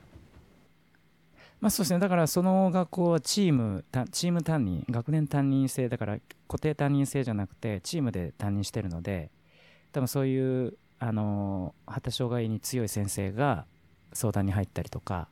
[1.60, 9.30] まあそうですねだからその学校はチームたチーム担任学年担任制だから固定担任制じゃなくてチームで担任してるので
[9.90, 13.66] 多分そういうあの発達障害に強い先生が
[14.12, 15.28] 相談に入ったりとか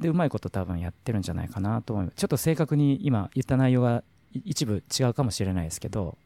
[0.00, 2.16] でうまいこと多分やってるんじゃないかなと思います。
[2.16, 4.02] ちょっと正確に今言った内容が
[4.32, 6.18] い一部違うかもしれないですけど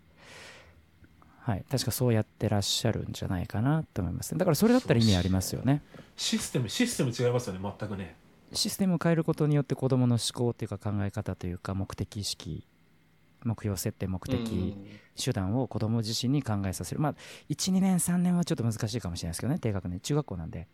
[1.48, 1.64] はい。
[1.70, 5.82] 確かそうやってらっしゃるんじゃないかなと思いますだからそれだったら意味ありますよね。
[6.14, 7.60] システムシステム違いますよね。
[7.62, 8.16] 全くね。
[8.52, 12.66] システムを変えることによって子どもの思考というか考え方というか目的意識
[13.44, 14.86] 目標設定目的、うん。
[15.16, 17.00] 手段を子ども自身に考えさせる。
[17.00, 17.14] まあ
[17.48, 19.58] 12年3年はちょっと難しいかもしれないですけどね。
[19.58, 20.68] 低学年中学校なんで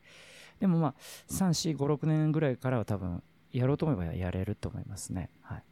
[0.60, 0.94] でもまあ
[1.30, 5.30] 3456年ぐらいからは多分やろうと思えばやれると思いますね。
[5.42, 5.64] はい。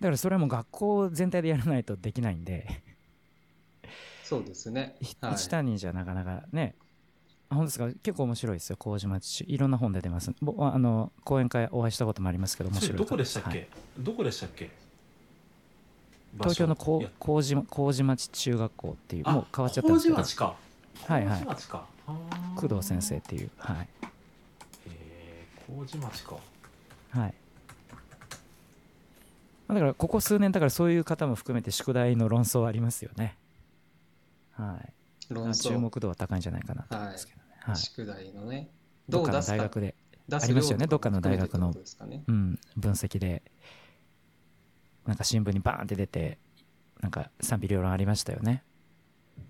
[0.00, 2.66] だからそれはもう学校全体でやらないとできないんで。
[4.22, 4.96] そうですね。
[5.00, 5.34] ひはい。
[5.34, 6.74] 一単人じゃなかなかね。
[7.48, 7.88] あ本当ですか？
[8.02, 8.76] 結構面白いですよ。
[8.76, 10.32] 麹町いろんな本出てます。
[10.42, 13.68] ぼあの講演会お会いしたこともありますけど面白いそれどこでしたっけ、はい。
[13.98, 14.70] どこでしたっけ？
[16.34, 20.56] 東京の麹麹町中学校っていうあもう変わっちゃったんですけど麹町か。
[21.06, 21.46] はいはい
[22.56, 23.50] 工藤先生っていう。
[23.58, 23.88] はい。
[24.88, 26.36] えー麹町か。
[27.10, 27.34] はい。
[29.66, 33.36] まあだからここ数年だからそういう方も含めて宿題の論争はありますよね。
[34.52, 35.34] はい。
[35.34, 37.76] 論注争、目度は高いんじゃないかなと思いますけどね、はい。
[37.76, 38.70] 宿題のね、
[39.08, 39.94] どっかの大学で
[40.32, 40.86] ありますよね。
[40.86, 41.74] どっかの大学の。
[42.26, 43.42] うん、分析で
[45.08, 46.38] なんか新聞にバーンって出て
[47.00, 48.62] なんか賛否両論ありましたよね。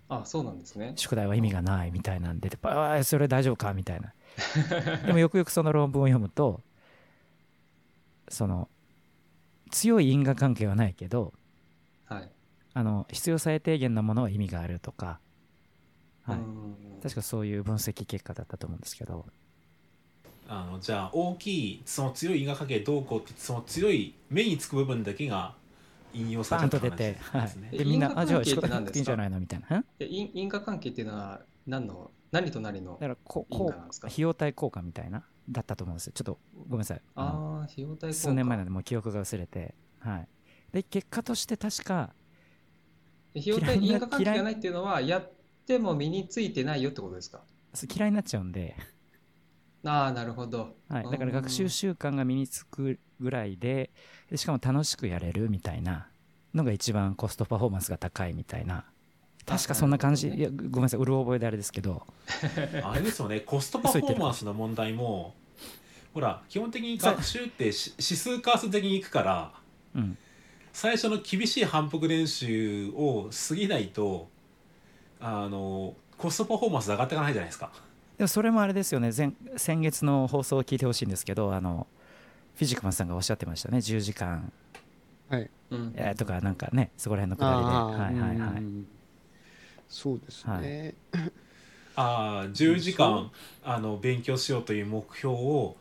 [0.09, 0.92] あ、そうなんですね。
[0.94, 4.14] 宿題は意味がないみたいなんでああそれ大丈夫かみたいな。
[5.05, 6.62] でもよくよくその論文を読むと
[8.29, 8.68] その
[9.73, 11.35] 強い因果関係はないけど
[12.05, 12.31] はい。
[12.75, 15.18] あの必要最低限なものは意味があるとか、
[16.23, 16.77] はい、うん。
[17.03, 19.27] 確かそういう分析結果だったと思うんですけど
[20.49, 25.55] あのじゃあ大きいその強い因果関係どうこうってその強い目につく部分だけが
[26.15, 27.15] 引用されちゃったと出て、はい。
[27.43, 28.91] 話ですね、でみんな因果あじゃあ関係って宿題な何ですか？
[28.91, 34.09] くていいんじゃないのみたいな因因果関係っていうのは何の何と何のだからこ因こ果なんですか？
[34.09, 36.13] 費用対効果みたいなだったと思うんですよ。
[36.15, 37.01] ちょっとごめんなさい。
[37.15, 38.13] あのああ費用対効果。
[38.15, 39.75] 数年前なんでもう記憶が薄れて。
[40.01, 40.29] はい。
[40.73, 42.11] で結果として確か
[43.37, 45.33] 費用対嫌いな因果関係がないっていうのはやっ
[45.67, 47.43] ても身についてないよってことですか？
[47.95, 48.75] 嫌いになっちゃうんで、
[49.85, 50.77] ああなるほど。
[50.88, 53.91] はい、だから学習習慣が身につくぐらいで
[54.31, 56.09] でしかも楽しくやれるみたいな
[56.55, 58.85] のが一番コストパフォーマンスが高いみたいな。
[59.47, 61.01] 確かそんな感じ、なるいやごめんなさい。
[61.01, 62.07] うる覚えであれですけど。
[62.85, 63.41] あれですよね。
[63.41, 65.35] コストパフォーマンスの問題も
[66.12, 69.53] ほら基本的に学習ってし指数関数的にいくから
[69.95, 70.19] うん。
[70.73, 74.29] 最初の厳しい反復練習を過ぎないと
[75.19, 77.73] あのコストパフォーマンス上がっていかないじゃないですか
[78.18, 79.12] でもそれもあれですよね。
[79.16, 81.87] 前先月の放送を聞いてほしいんですけどあの
[82.57, 83.78] フィジックマンさんがおっしゃってましたね。
[83.78, 84.52] 10時間、
[85.31, 85.48] はい。
[85.70, 85.92] うん。
[85.96, 87.72] えーとかなんかねそこら辺のくだりで。
[87.72, 88.61] はいはいはい。
[88.61, 88.87] うん。
[89.88, 90.94] そうですね。
[91.94, 93.31] ああ10時間
[93.64, 95.76] あの勉強しようという目標を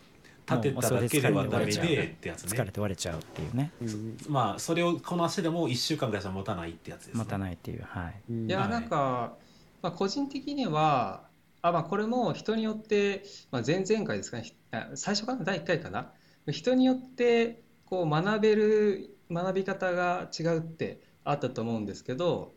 [0.49, 2.57] 立てただけではダメでってやつね。
[2.57, 9.33] 疲れて割れちゃうっていうねうんまあそれをこなしてでも1週間ぐらいじゃ持たないってやつです、ね、持たないっていうはいうんはいいやなんか、
[9.81, 11.26] まあ、個人的には
[11.61, 14.43] あ、まあ、これも人によって、まあ、前々回ですかね。
[14.43, 15.43] ひあ最初かな？
[15.43, 16.11] 第1回かな？
[16.49, 22.53] 人によってこう学べる学び方が違うってあったと思うんですけど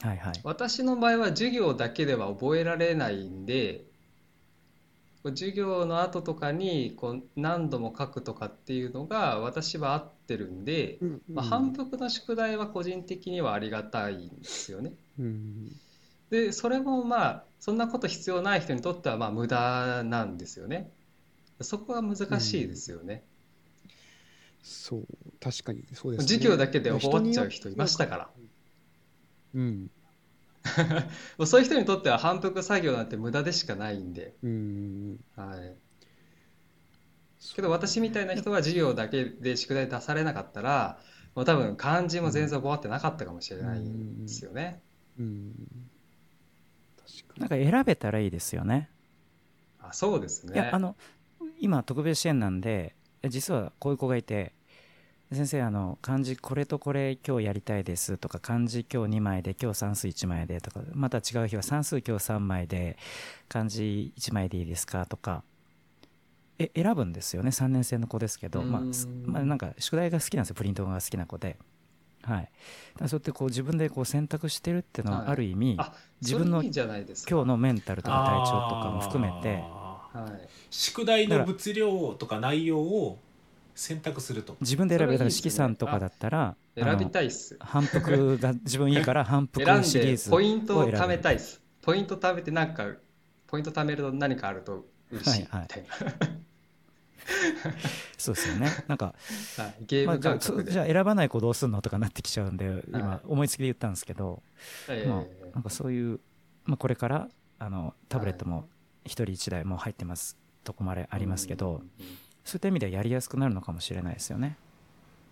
[0.00, 0.40] はいはい。
[0.44, 3.84] 私の場合は授業だけでは覚えられないんで
[5.22, 14.92] こう授業の後とかにこう何度も書くとかっていうのが私は合ってるんで、うんまあ、反復の宿題は個人的にはありがたいんですよね。
[15.18, 15.72] うん
[16.30, 20.90] でそれもまあそんなこと必要ない人にとってはまあ無駄なんですよね。
[21.60, 23.24] そこは難しいですよね。
[24.62, 25.06] そう、
[25.40, 26.28] 確かにそうですね。
[26.28, 28.28] 授業だけで終わっちゃう人いましたから。
[29.54, 29.90] うん。
[31.46, 34.34] そういう人にとっては反復作業なんて無駄でしかないんで。
[34.42, 35.18] うん。
[35.34, 35.76] はい。
[37.54, 41.00] けど私みたいな人は授業だけで宿題出されなかったら、
[41.34, 44.82] もう多分漢字も全然覚わってなかったかもしれないんですよね。
[45.18, 45.54] うん。
[45.54, 45.97] 確
[47.36, 48.88] なんか選べたらいいですよね。
[49.80, 50.54] あ、そうですね。
[50.54, 50.96] いやあの
[51.58, 54.52] 今特別支援なんでえ実はこういう子がいて
[55.32, 62.96] 先生あの漢字これとこれ今日やりたいですとか漢字今日2枚で今日算数1枚でとかまた違う日は算数今日3枚で
[63.48, 65.42] 漢字1枚でいいですかとか
[66.58, 67.50] え選ぶんですよね。
[67.50, 70.56] 3年生の子ですけど、まあすまあ、なんか宿題が好きなんですよ。
[70.56, 71.56] プリントが好きな子で。
[72.28, 72.50] はい、
[73.00, 75.28] そうやってこう自分でこう選択してるっていうのははい。
[75.28, 76.62] ある意味、あ、自分の。
[76.62, 76.84] 今日
[77.46, 79.62] のメンタルとか体調とかも含めて
[80.12, 80.48] はい。
[80.70, 83.18] 宿題の物量とか内容を
[83.74, 84.56] 選択すると。
[84.60, 85.50] 自分で選べるそれいいですね。
[85.50, 87.56] 式算とかだったらあ選びのたいっす。
[87.60, 91.60] 反復が 自分いいから反復シリーズポイントを貯めいたいっす。
[91.82, 92.86] ポイント貯めてなんか、
[93.46, 95.84] ポイント貯めると何かあると嬉しいみはいはいたい
[98.16, 98.70] そうですよね。
[98.88, 99.14] なんか、
[99.56, 99.64] な。
[99.64, 99.74] はい。
[99.86, 100.16] ゲーまあ、
[100.54, 103.20] ムじゃ選ばない子どうすんのとかなってきちゃうんで今、はい。
[103.26, 104.42] 思いつきで言ったんですけど、
[104.88, 105.08] ええ。
[105.08, 106.20] まあ、なんかそういう、
[106.64, 108.68] まあ、これからあのタブレットも
[109.04, 111.82] 一人一台もう入ってますとこまでありますけど、
[112.44, 114.56] そういった意味ではやりやすくなるのかもしれないですよね。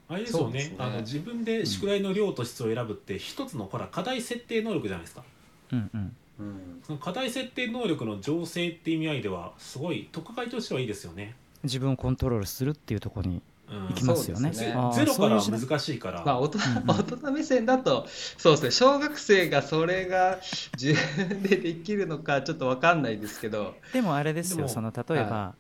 [0.09, 0.69] あれですよね。
[0.69, 0.77] ね。
[0.79, 5.25] あの自分で宿題の量と質を選ぶって一つのほら課題設定能力じゃないですか。
[5.73, 6.17] うんうん。
[6.39, 6.81] うん。
[6.87, 13.89] その課題設定能力の醸成って意味合いではすごい特会としてはいいですよね、自分をコントロールするっていうところにうん。
[13.89, 14.53] 行きますよね。
[14.53, 18.07] ゼロから難しいから、まあ大人大人目線だと
[18.39, 18.71] そうですね。
[18.71, 20.39] 小学生がそれが
[20.81, 23.75] 自分でできるのかちょっと分かんないですけど。
[23.93, 25.55] でもあれですよその例えば、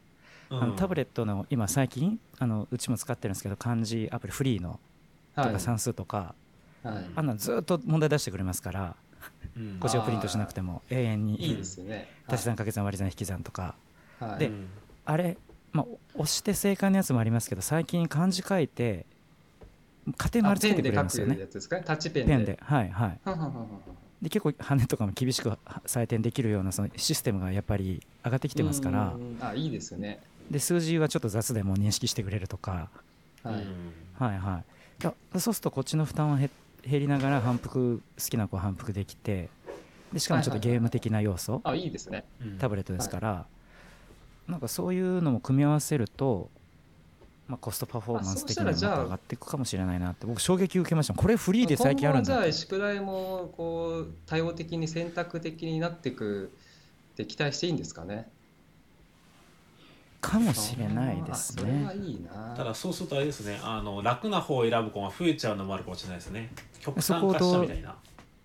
[0.50, 4.78] あのタブレットの今最近あのうちも使ってるんですけど漢字アプリフリーの
[5.34, 5.52] とはい。
[5.52, 6.34] か算数とか、
[6.82, 6.94] はい。
[7.16, 8.96] あんなのずっと問題出してくれますから
[9.56, 9.80] うん。
[9.80, 12.08] こっちをプリントしなくても永遠いいにですよね。
[12.28, 13.74] 足し算掛け算割り算引き算とか。
[14.20, 14.46] ではい。
[14.46, 14.68] うん。
[15.04, 15.36] あれ、
[15.76, 19.06] まあ、押して正解のやつもありますけど最近漢字書いて
[20.16, 21.76] 家庭あ丸つけてくれペンで書くるんですよねやつですか？
[21.76, 22.32] ねタッチペンで。
[22.32, 22.58] ペンで。
[22.62, 23.20] はいはい。
[24.22, 29.14] で結構羽とかも厳しくは採点できるようなそのシステムがやっぱり上がってきてますから。
[29.40, 30.20] あいいですよね。
[30.50, 32.88] で数字はちょっと雑でも認識してくれるとか。
[33.42, 33.54] はい
[34.18, 34.62] はいは
[35.00, 35.02] い。
[35.02, 36.50] だそうするとこっちの負担は減
[36.82, 39.50] 減りながら反復好きな子は反復できて。
[40.12, 41.60] でしかもちょっとゲーム的な要素。
[41.64, 42.24] あいいですね。
[42.40, 42.58] うん。
[42.58, 43.46] タブレットですから、
[44.48, 46.50] なんかそういうのも組み合わせると、
[47.48, 50.26] まあ、コストパフォーマンス的にも上がっていくかもしれないなって。
[50.26, 51.14] 僕衝撃受けました。
[51.14, 52.32] これフリーで最近あるんだって。
[52.32, 56.52] 今後はじゃあ宿題もこう多様的に選択的になっていく
[57.12, 58.30] って期待していいんですかね。
[60.20, 62.54] かもしれないですあそれはねいいな。
[62.56, 63.60] ただそうするとあれですね。
[63.62, 66.50] あの楽な方を選ぶ子が増えちゃうのもあるかもしれないですね。
[66.80, 67.96] 極端化したみたいな。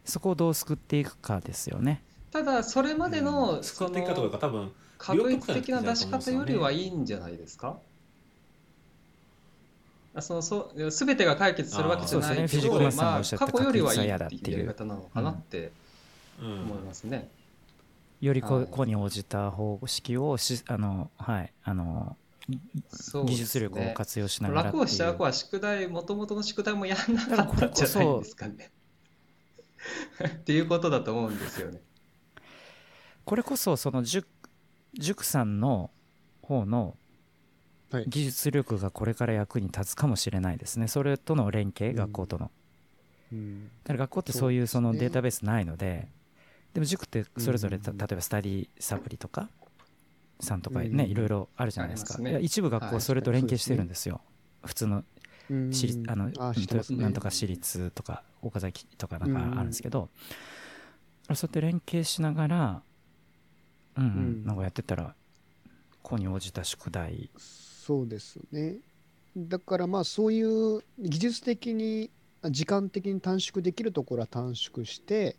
[0.06, 2.04] そこをどう救っていくかですよね。
[2.32, 7.80] ただそれまでのそ作っていくかとのか多分確率的な出し方よりはいいんじゃないですか？
[10.14, 15.72] あそのそう全てが解決するわけじゃないけど、スさんがまあ、過去よりはいいっっていうやり方なのかなって
[16.42, 16.62] うん。
[16.64, 17.30] 思いますね。
[18.20, 18.68] よりこはい。
[18.68, 22.18] 子に応じた方式をしあのはいあの
[22.90, 23.32] そうですね。
[23.32, 28.70] 技術力を活用しながら楽をしちゃう子は宿題もともとの宿題もやんなかったんじゃないですかね。
[30.28, 31.82] っていうことだと思うんですよね。
[33.24, 34.28] これこそその塾
[34.94, 35.92] 塾さんの
[36.42, 36.98] 方の
[37.92, 38.06] はい。
[38.08, 40.88] 技術力がこれから役に立つかもしれないですね。
[40.88, 41.98] それとの連携うん。
[41.98, 42.52] 学校との、
[43.34, 43.70] うん。
[43.84, 46.08] だから学校ってそういうそのデータベースないので
[46.74, 49.50] でも塾ってそれぞれたうん例えばスタディサプリとか
[50.40, 51.00] さんとかね、うん。
[51.02, 52.14] いろいろあるじゃないですか。
[52.14, 52.40] すね。
[52.40, 53.02] 一部学校はい。
[53.02, 54.22] それと連携してるんですよ、
[54.64, 55.04] 普通の
[55.50, 60.10] なんとか私立とか岡崎とかなんかあるんですけど、
[61.34, 62.82] そうやって連携しながら
[63.98, 64.10] うん、うん。
[64.10, 64.14] う
[64.44, 65.14] んなんかやってたら
[66.02, 67.30] 子に応じた宿題。
[67.38, 68.78] そうですね。
[69.36, 72.10] だからまあそういう技術的に
[72.50, 75.38] 時間的に短縮できるところは短縮して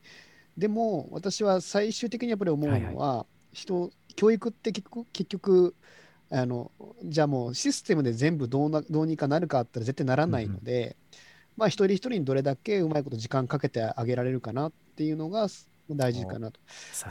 [0.57, 5.75] でも私は最終的にやっぱり思うのは、人教育って結局結局
[6.31, 6.71] あの
[7.05, 10.97] じゃあもうシステムで全部どうなどうにかなるかあったら絶対ならないので、
[11.57, 15.49] まあ一人一人にどれだけうまいこと時間かけてあげられるかなっていうのが
[15.91, 16.61] 大事かなと。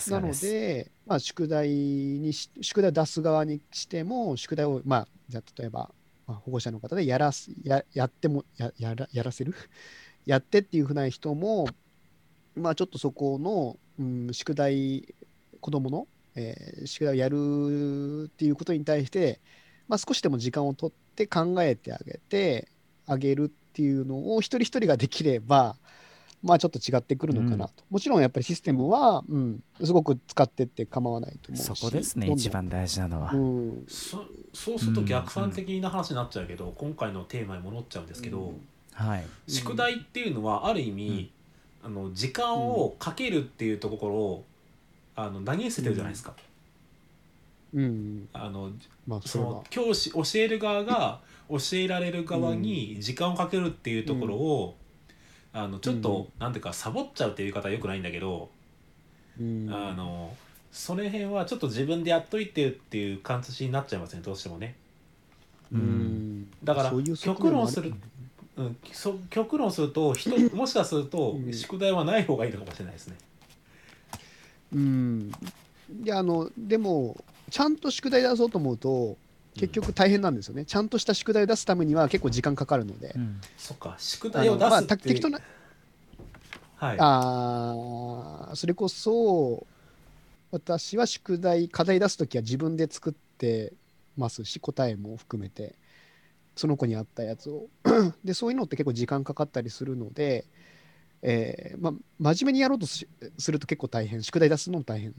[0.08, 5.92] なのでまあ、宿題にし、宿題を出す側にしても、宿題を、まあ、じゃあ例えば、
[6.28, 9.54] まあ、保護者の方でやらすややってもややら、やらせる？
[10.26, 11.68] やってっていうふうな人も、
[12.56, 15.14] まあ、ちょっとそこの、うん、宿題、
[15.60, 19.40] 子供の、えー宿題をやるっていうことに対して、
[19.88, 22.70] まあ、少しでも時間を取って考えてあげて
[23.06, 25.76] あげるっていうのを一人一人ができれば、
[26.44, 27.84] まあちょっと違ってくるのかなと。
[27.90, 31.64] もちろんやっぱりシステムは、うん、すごく使ってって構わないと思うし。
[31.64, 32.50] そこですねどんどん一。
[32.50, 33.86] 番大事なのは、うん。
[33.88, 38.62] そそうすると逆算的な話になっちゃうけど、今回のテーマに戻っちゃうんですけど、うん
[38.94, 41.32] はい宿題っていうのはある意味、
[41.84, 44.46] あの時間をかけるっていうところを
[45.16, 46.34] あの投げ捨ててるじゃないですか。
[47.74, 48.28] うん。
[48.34, 48.72] あの
[49.08, 49.64] まあその。
[49.70, 51.20] 教師教える側が
[51.50, 54.76] 教えられる側に時間をかけるっていうところを、
[55.54, 58.50] あのちょっと、なんていうかサボっちゃうっていう言い方はよくないんだけど、
[59.40, 60.36] うんあの
[60.72, 64.76] その辺はちょっと自分でやっといてっていう感じになっちゃいますねどうしてもね。
[65.70, 66.52] ううんん。
[66.64, 67.94] だから極論する
[68.58, 73.18] うん、そ極論すると人 もしかするとうん宿題はない方がいいのかもしれないですね。
[74.74, 75.32] うん。
[76.04, 77.18] いや、あの、でも、
[77.50, 79.18] ちゃんと宿題出そうと思うと、
[79.56, 80.66] 結局大変なんですよね。
[80.66, 83.20] ちゃんとした宿題を出すためには結構時間かかるのでう。
[83.20, 85.40] んそっか宿題を出ますあ、って、適当な、
[86.78, 89.68] はい、ああ、それこそ、
[90.52, 93.74] 私は宿題、課題出すときは自分で作って
[94.18, 95.76] ますし、答えも含めて、
[96.56, 97.68] その子に合ったやつを。
[98.26, 100.46] で、そういうのって結構時間かかったりするので、
[101.22, 101.94] えーまあ、
[102.34, 105.14] 真面目にやろうとしすると結構大変、宿題出すのも大変。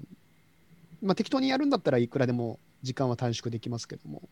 [1.01, 4.29] まあ、適当にやるんだったらいくらでも時間は短縮できますけども、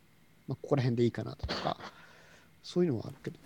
[0.48, 1.76] まあ、ここら辺でいいかなとか、
[2.62, 3.38] そういうのはあるけど。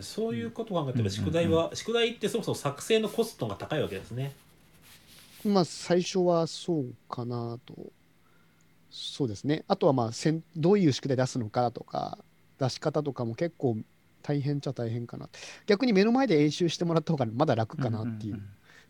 [0.00, 4.34] そういうことを考えてうんば宿題は、宿題ってそもそも作成のコストが高いわけですね。
[5.44, 7.74] まあ、最初はそうかなと。
[8.90, 9.64] そうですね。
[9.68, 12.18] あとは、まあ、せんどういう宿題出すのかとか、
[12.58, 13.76] 出し方とかも結構
[14.22, 15.28] 大変っちゃ大変かな。
[15.66, 18.42] 逆に目の前で演習してもらった方がまだ楽かなっていう。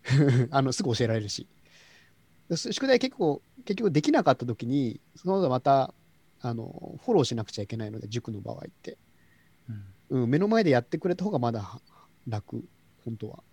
[0.51, 1.47] あの、すぐ教えられるし。
[2.55, 5.93] 宿題結構、結局できなかった時に、その後また、
[6.41, 8.97] あの、フォローしなくちゃいけないので、塾の場合って。
[10.09, 11.81] うんうん、目の前でやってくれた方がまだ
[12.27, 12.63] 楽、
[13.03, 13.43] 本当は。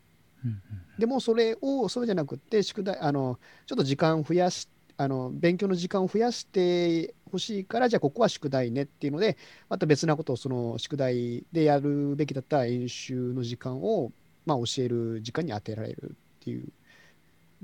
[0.45, 0.63] うん
[0.99, 9.37] でもそれをそうじゃなくって宿題あのちょっと時間増やしあの勉強の時間を増やしてほしいからじゃあここは宿題ねっていうので
[9.69, 14.13] また別なことをその宿題でやるべきだった演習の時間を、
[14.47, 16.69] まあ、教える時間に当てられるっていう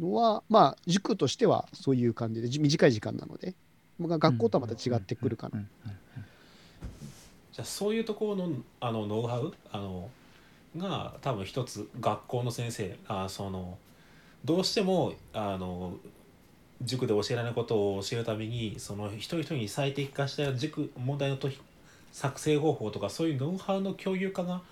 [0.00, 3.54] のはまあ塾としてはそういう感じでじ短い時間なので、
[3.98, 5.60] まあ、学校とはまた違ってくるかな。
[7.52, 9.52] じゃあそういうところのあのノウハウ？
[9.70, 10.08] あの
[10.76, 13.76] が多分一つ学校の先生あその
[14.44, 15.94] どうしてもあの
[16.82, 21.50] 塾で教えられないことを教えるためにその一人一人に最適化した塾問題のと
[22.12, 24.62] 作成方法とかそういうノウハウの共有化が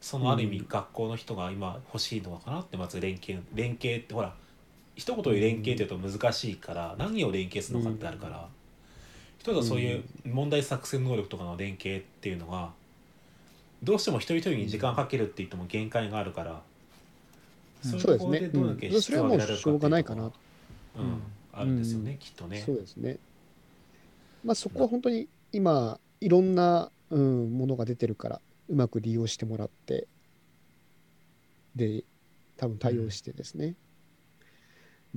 [0.00, 0.66] そのある意味うん。
[0.68, 4.34] 学校の人が今欲しいのかなってまず連携連携ってほら
[4.98, 8.48] 一言で連携って言うと難しいから何を連携するのかってあるから。
[9.38, 12.72] 一つはそういう問題作成能力とかの連携っていうのが
[13.82, 16.60] どうしても一人一人に時間かけるって言っても限界があるから
[17.84, 18.00] うん。
[18.00, 18.50] そうですね。
[18.52, 19.02] うん。
[19.02, 20.24] それはもうしょうがないかな。
[20.24, 20.32] うん、
[21.52, 22.18] あるんですよね、うん。
[22.18, 22.62] きっとね。
[22.66, 23.18] そうですね。
[24.44, 30.06] まあそこは本当に今いろんな、うん、ものが出てるからうまく利用してもらって
[31.74, 32.04] で
[32.56, 33.74] 多分対応してですね。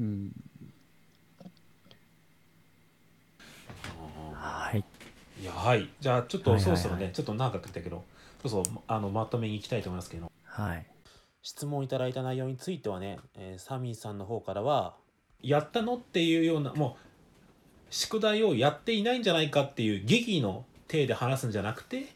[0.01, 0.31] うん。
[4.33, 4.83] はい。
[5.39, 5.87] いやはい。
[5.99, 6.77] じゃあちょっとはいはいはい。
[6.77, 8.03] そろそろね、ちょっと長かったけど
[8.41, 10.31] そうそうあのまとめに行きたいと思いますけど。
[10.43, 10.85] はい。
[11.43, 14.95] 質問いただいた内容についてはね、えーサミーさんの方からは
[15.41, 17.05] やったのっていうようなもう
[17.89, 22.07] 宿題をやっていないんじゃないかっていう劇の体で話すんじゃなくて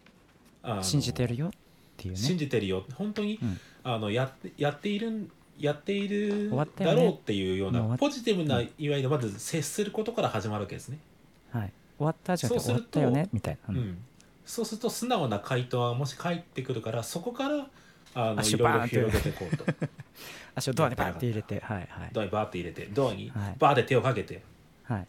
[0.82, 1.52] 信じてるよっ
[1.98, 2.20] ていうね。
[2.20, 2.86] 信じてるよ。
[2.96, 3.60] 本当に、うん。
[3.84, 10.98] あのややっているんやっているだろうっていうようなポジティブないわゆるまず接することから始まるわけですね。
[11.52, 11.72] はい。
[11.98, 13.80] 終わったじゃなくて終わそうするとったよねみたいな、うん。
[13.80, 13.98] うん、
[14.46, 17.68] そうすると素直な回答がもし返ってくるからそこから
[18.16, 18.96] あの足いろいろバーンって。
[18.96, 19.66] 広げていこうと。
[20.56, 21.60] 足をドアにバーって入れて。
[21.60, 22.10] はいはい。
[22.12, 23.56] ドアにバーって入れてドアにはい。
[23.60, 24.42] バーって手をかけて、
[24.84, 25.08] はい。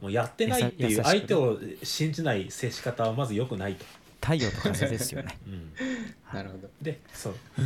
[0.00, 3.84] もうやってないっていう相手を信じない接し方はまず良くないと。
[4.20, 5.38] 太陽と風ですよね。
[5.46, 5.72] うん。
[6.32, 6.68] なるほど。
[6.80, 7.34] でそう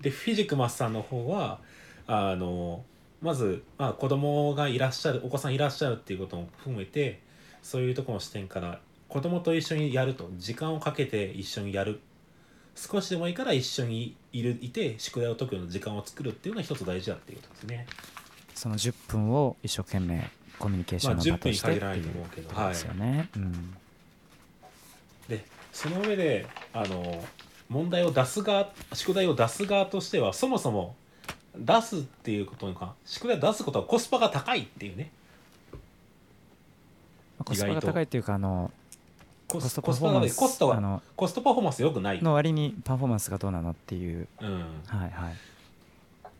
[0.00, 1.60] でフィジクマスさんの方は
[2.06, 2.84] あの
[3.20, 7.20] まず、まあ、子供がいらっしゃるお子さんいらっしゃるっていうことも含めて
[7.62, 12.00] そういうところの視点から子供と一緒にやると時間をかけて一緒にやる。
[12.76, 17.86] 少しでもいいから一緒にいるいて宿題を解くような時間を作るっていうのが一つ大事だっていうことですね。
[18.54, 23.76] その10分を一生懸命コミュニケーションのまあ場としてって10分に限らないいうことですよね、うん。
[25.28, 27.24] でその上であの
[27.68, 30.94] 問題を出す側宿題を出す側としてはそもそも
[31.56, 35.10] 出すっていうことか宿題を出すことはコスパが高いっていうね。
[37.38, 38.70] まあコスパが高いというかあの
[39.46, 44.28] ココストパフォーマンスコストパフォーマンス良くない、の割にパフォーマンスがどうなのっていう。
[44.40, 44.52] うん、
[44.86, 45.34] はいはい。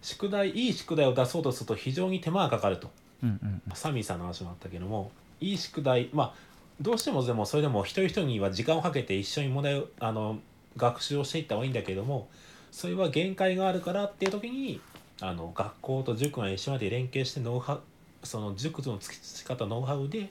[0.02, 2.90] 宿題いい宿題を出そうとすると非常に手間がかかると。
[3.22, 3.74] うんうんうん。
[3.74, 5.10] サミーさんの話もあったけども
[5.40, 6.34] いい宿題まあ
[6.80, 10.38] どうしてもでもそれでも一人一人には時間をかけて一緒に問題をあの
[10.78, 12.28] 学習をしていった方がいいんだけども
[12.72, 14.80] それは限界があるからっていう時に
[15.20, 17.80] あの学校と塾が一緒まで連携してノウハウ
[18.22, 20.30] その塾の培ったノウハウで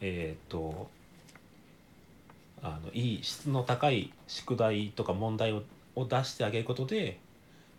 [0.00, 0.88] えーっと
[2.62, 5.62] あのいい質の高い宿題とか問題を
[5.98, 7.18] を出してあげることで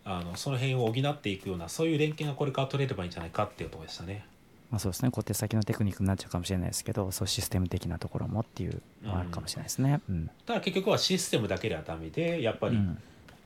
[0.04, 4.26] あのその辺を補っていくようなそういう連携がこれから取れればいいんじゃないかっていうところでしたね。
[4.70, 5.10] まあ、そうですね。
[5.10, 10.00] 小手先のテクニックになっちゃうかもしれないですけどそうシステム的なところもっていうのはあるかもしれないですね。
[10.08, 10.30] うん。
[10.46, 12.98] ただ結局はシステムだけではダメでやっぱりうん。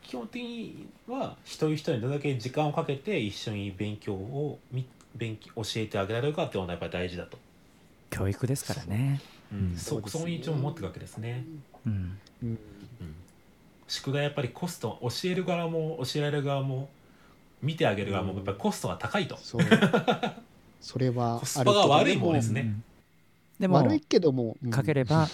[0.03, 7.39] 基本的には一人一人にどれだけ時間をかけて一緒に勉強をみ勉強教えてあげられるかっていうのがやっぱり大事だと、
[8.11, 9.21] 教育ですからね。
[9.53, 9.57] う。
[9.57, 10.19] ん、そそうですね。
[10.19, 11.45] そこに一応持っていくわけですね、
[11.87, 12.19] うん。
[12.43, 12.49] うん。
[12.49, 12.59] うん、
[13.89, 16.91] 宿題やっぱりコスト教える側も教えられる側も
[17.63, 19.63] 見てあげる側もやっぱりコストが高いと、そう
[20.85, 22.61] それはコスパが悪いもんですね。
[22.61, 22.85] うん。
[23.59, 24.71] でも悪いけども、うん。
[24.71, 25.29] かければ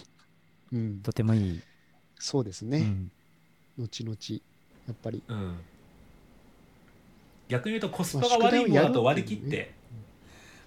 [0.73, 1.61] うん、とてもいい。
[2.21, 2.83] そうですね、う
[3.83, 3.85] ん。
[3.85, 4.17] 後々
[4.87, 5.21] やっぱり。
[5.27, 5.59] うん、
[7.49, 9.73] 逆に言うとコスパが悪いものだと割り切って、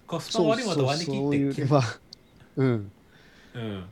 [0.06, 1.80] コスパが悪いものだと割り切ってそ
[2.56, 2.92] うん。
[3.54, 3.84] うん。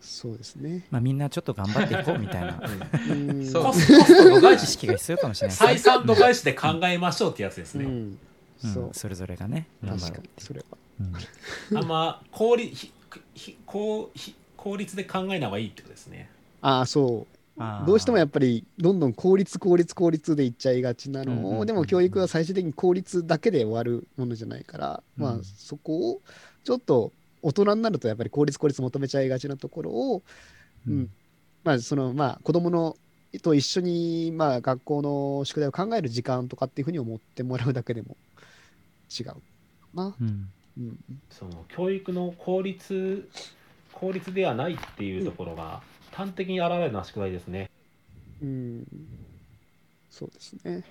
[0.00, 2.62] そうですね、まあ、みんなちょっと頑張っていこうみたいな。
[3.10, 3.64] うん、そう。
[3.64, 5.72] コスト度外意視識が必要かもしれないですね。
[5.72, 8.18] 採算度外視で考えましょうってやつですね、うん、うん
[8.60, 8.90] そう。
[8.92, 10.78] それぞれがね確かにそれは。
[11.00, 11.78] うん。
[11.78, 12.92] あんま効率ひ
[13.34, 16.30] ひ効ひ効率で考えない方がいいってことですね。
[16.60, 17.40] ああそう。
[17.86, 26.20] どうしてもやっぱりどんどん効率効率効率でいっちゃいがちなのを、うんうんうんでも教育は最終的に効率だけで終わるものじゃないから、まあうんそこを
[26.64, 30.22] ちょっと大人になるとやっぱり効率効率求めちゃいがちなところを、
[30.86, 31.10] うん。
[31.64, 32.96] まあそのまあ子供の
[33.42, 38.16] と一緒にまあ学校の宿題を考える時間とかっていうふうに思ってもらうだけでも
[39.18, 39.34] 違う
[39.94, 40.14] な。
[40.20, 40.48] うん。
[40.78, 40.96] うん、
[41.30, 43.28] その教育の効率
[43.92, 45.82] 効率ではないっていうところが
[46.12, 47.68] 端的に現れるのは宿題ですね。
[48.40, 48.84] うん、
[50.10, 50.84] そうですね。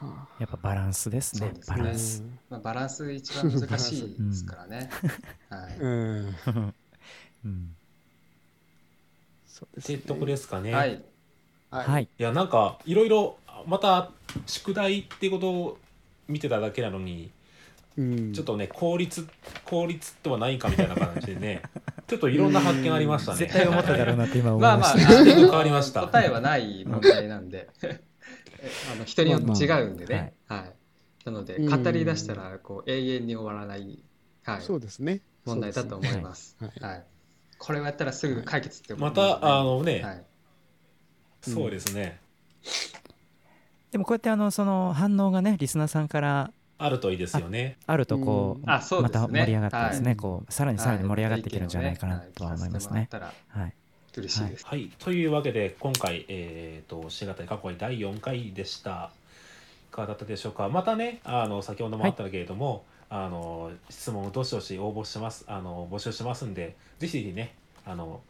[0.00, 1.52] はやっぱバランスですね。
[1.60, 1.76] すね。
[1.76, 4.88] バランあ、ス、まあ、バランス一番難しいですからね。
[5.50, 5.76] はい。
[5.78, 6.34] うん、
[7.44, 7.76] うん。
[9.46, 9.98] そうですね。
[9.98, 11.02] ってとこですかね、、はい。
[11.70, 12.04] はい。
[12.04, 13.36] いやなんかいろいろ
[13.66, 14.10] また
[14.46, 15.78] 宿題っていうことを
[16.28, 17.30] 見てただけなのに
[17.98, 19.26] うん、ちょっとね効率
[19.64, 21.62] 効率とは何かみたいな感じでね
[22.06, 23.38] ちょっといろんな発見ありましたね。
[23.38, 27.68] 絶対思っただろうなって今思いま あまあ、ました、視点が変わりました答えはない問題なんで、
[28.92, 30.34] あの人によって違うんでね。
[30.46, 30.74] はい。
[31.24, 31.82] なので、うん。
[31.82, 34.02] 語り出したらこう永遠に終わらない、
[34.44, 35.20] はい、そうですね。
[35.44, 36.56] 問題だと思います。
[36.58, 36.88] そうですね。
[36.88, 37.04] はい。
[37.58, 39.08] これをやったらすぐ解決って思う。
[39.08, 40.24] またあのね、はい。
[41.42, 42.20] そうですね
[43.90, 47.76] でもこうやってあのその反応がねリスナーさんからあるといいですよね。
[47.86, 48.70] あるとこう、うん。
[48.70, 49.10] あ、そうね。
[49.10, 50.16] た盛り上がってですね、はい。
[50.16, 53.08] こうさらにさらに盛り上がっていけるんじゃないかなとは思いますね。
[53.12, 53.60] はい。
[53.60, 53.74] はい、
[54.16, 54.66] 嬉しいです。
[54.66, 59.10] はい、というわけで今回、えー、としがたい過去に第4回でした。
[59.90, 60.70] いかがだったでしょうか。
[60.70, 65.44] またねあの先ほどもあったけれども、あの質問をどしどし応募してます。
[65.48, 68.22] あの募集してますんでぜひぜひねあの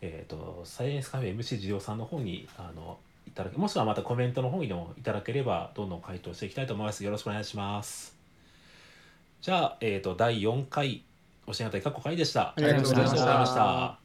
[0.00, 7.04] えっ、とサイエンスカフェ MC 事業さんの方にあのいただけもしくはまたコメントの方にでもいただければどんどん回答していきたいと思います。
[7.04, 8.16] よろしくお願いします。
[9.40, 11.02] じゃあ、えー、と第4回
[11.46, 12.48] 教えがたい過去回でした。
[12.48, 13.12] ありがとうございました。
[13.12, 14.03] ありがとうございました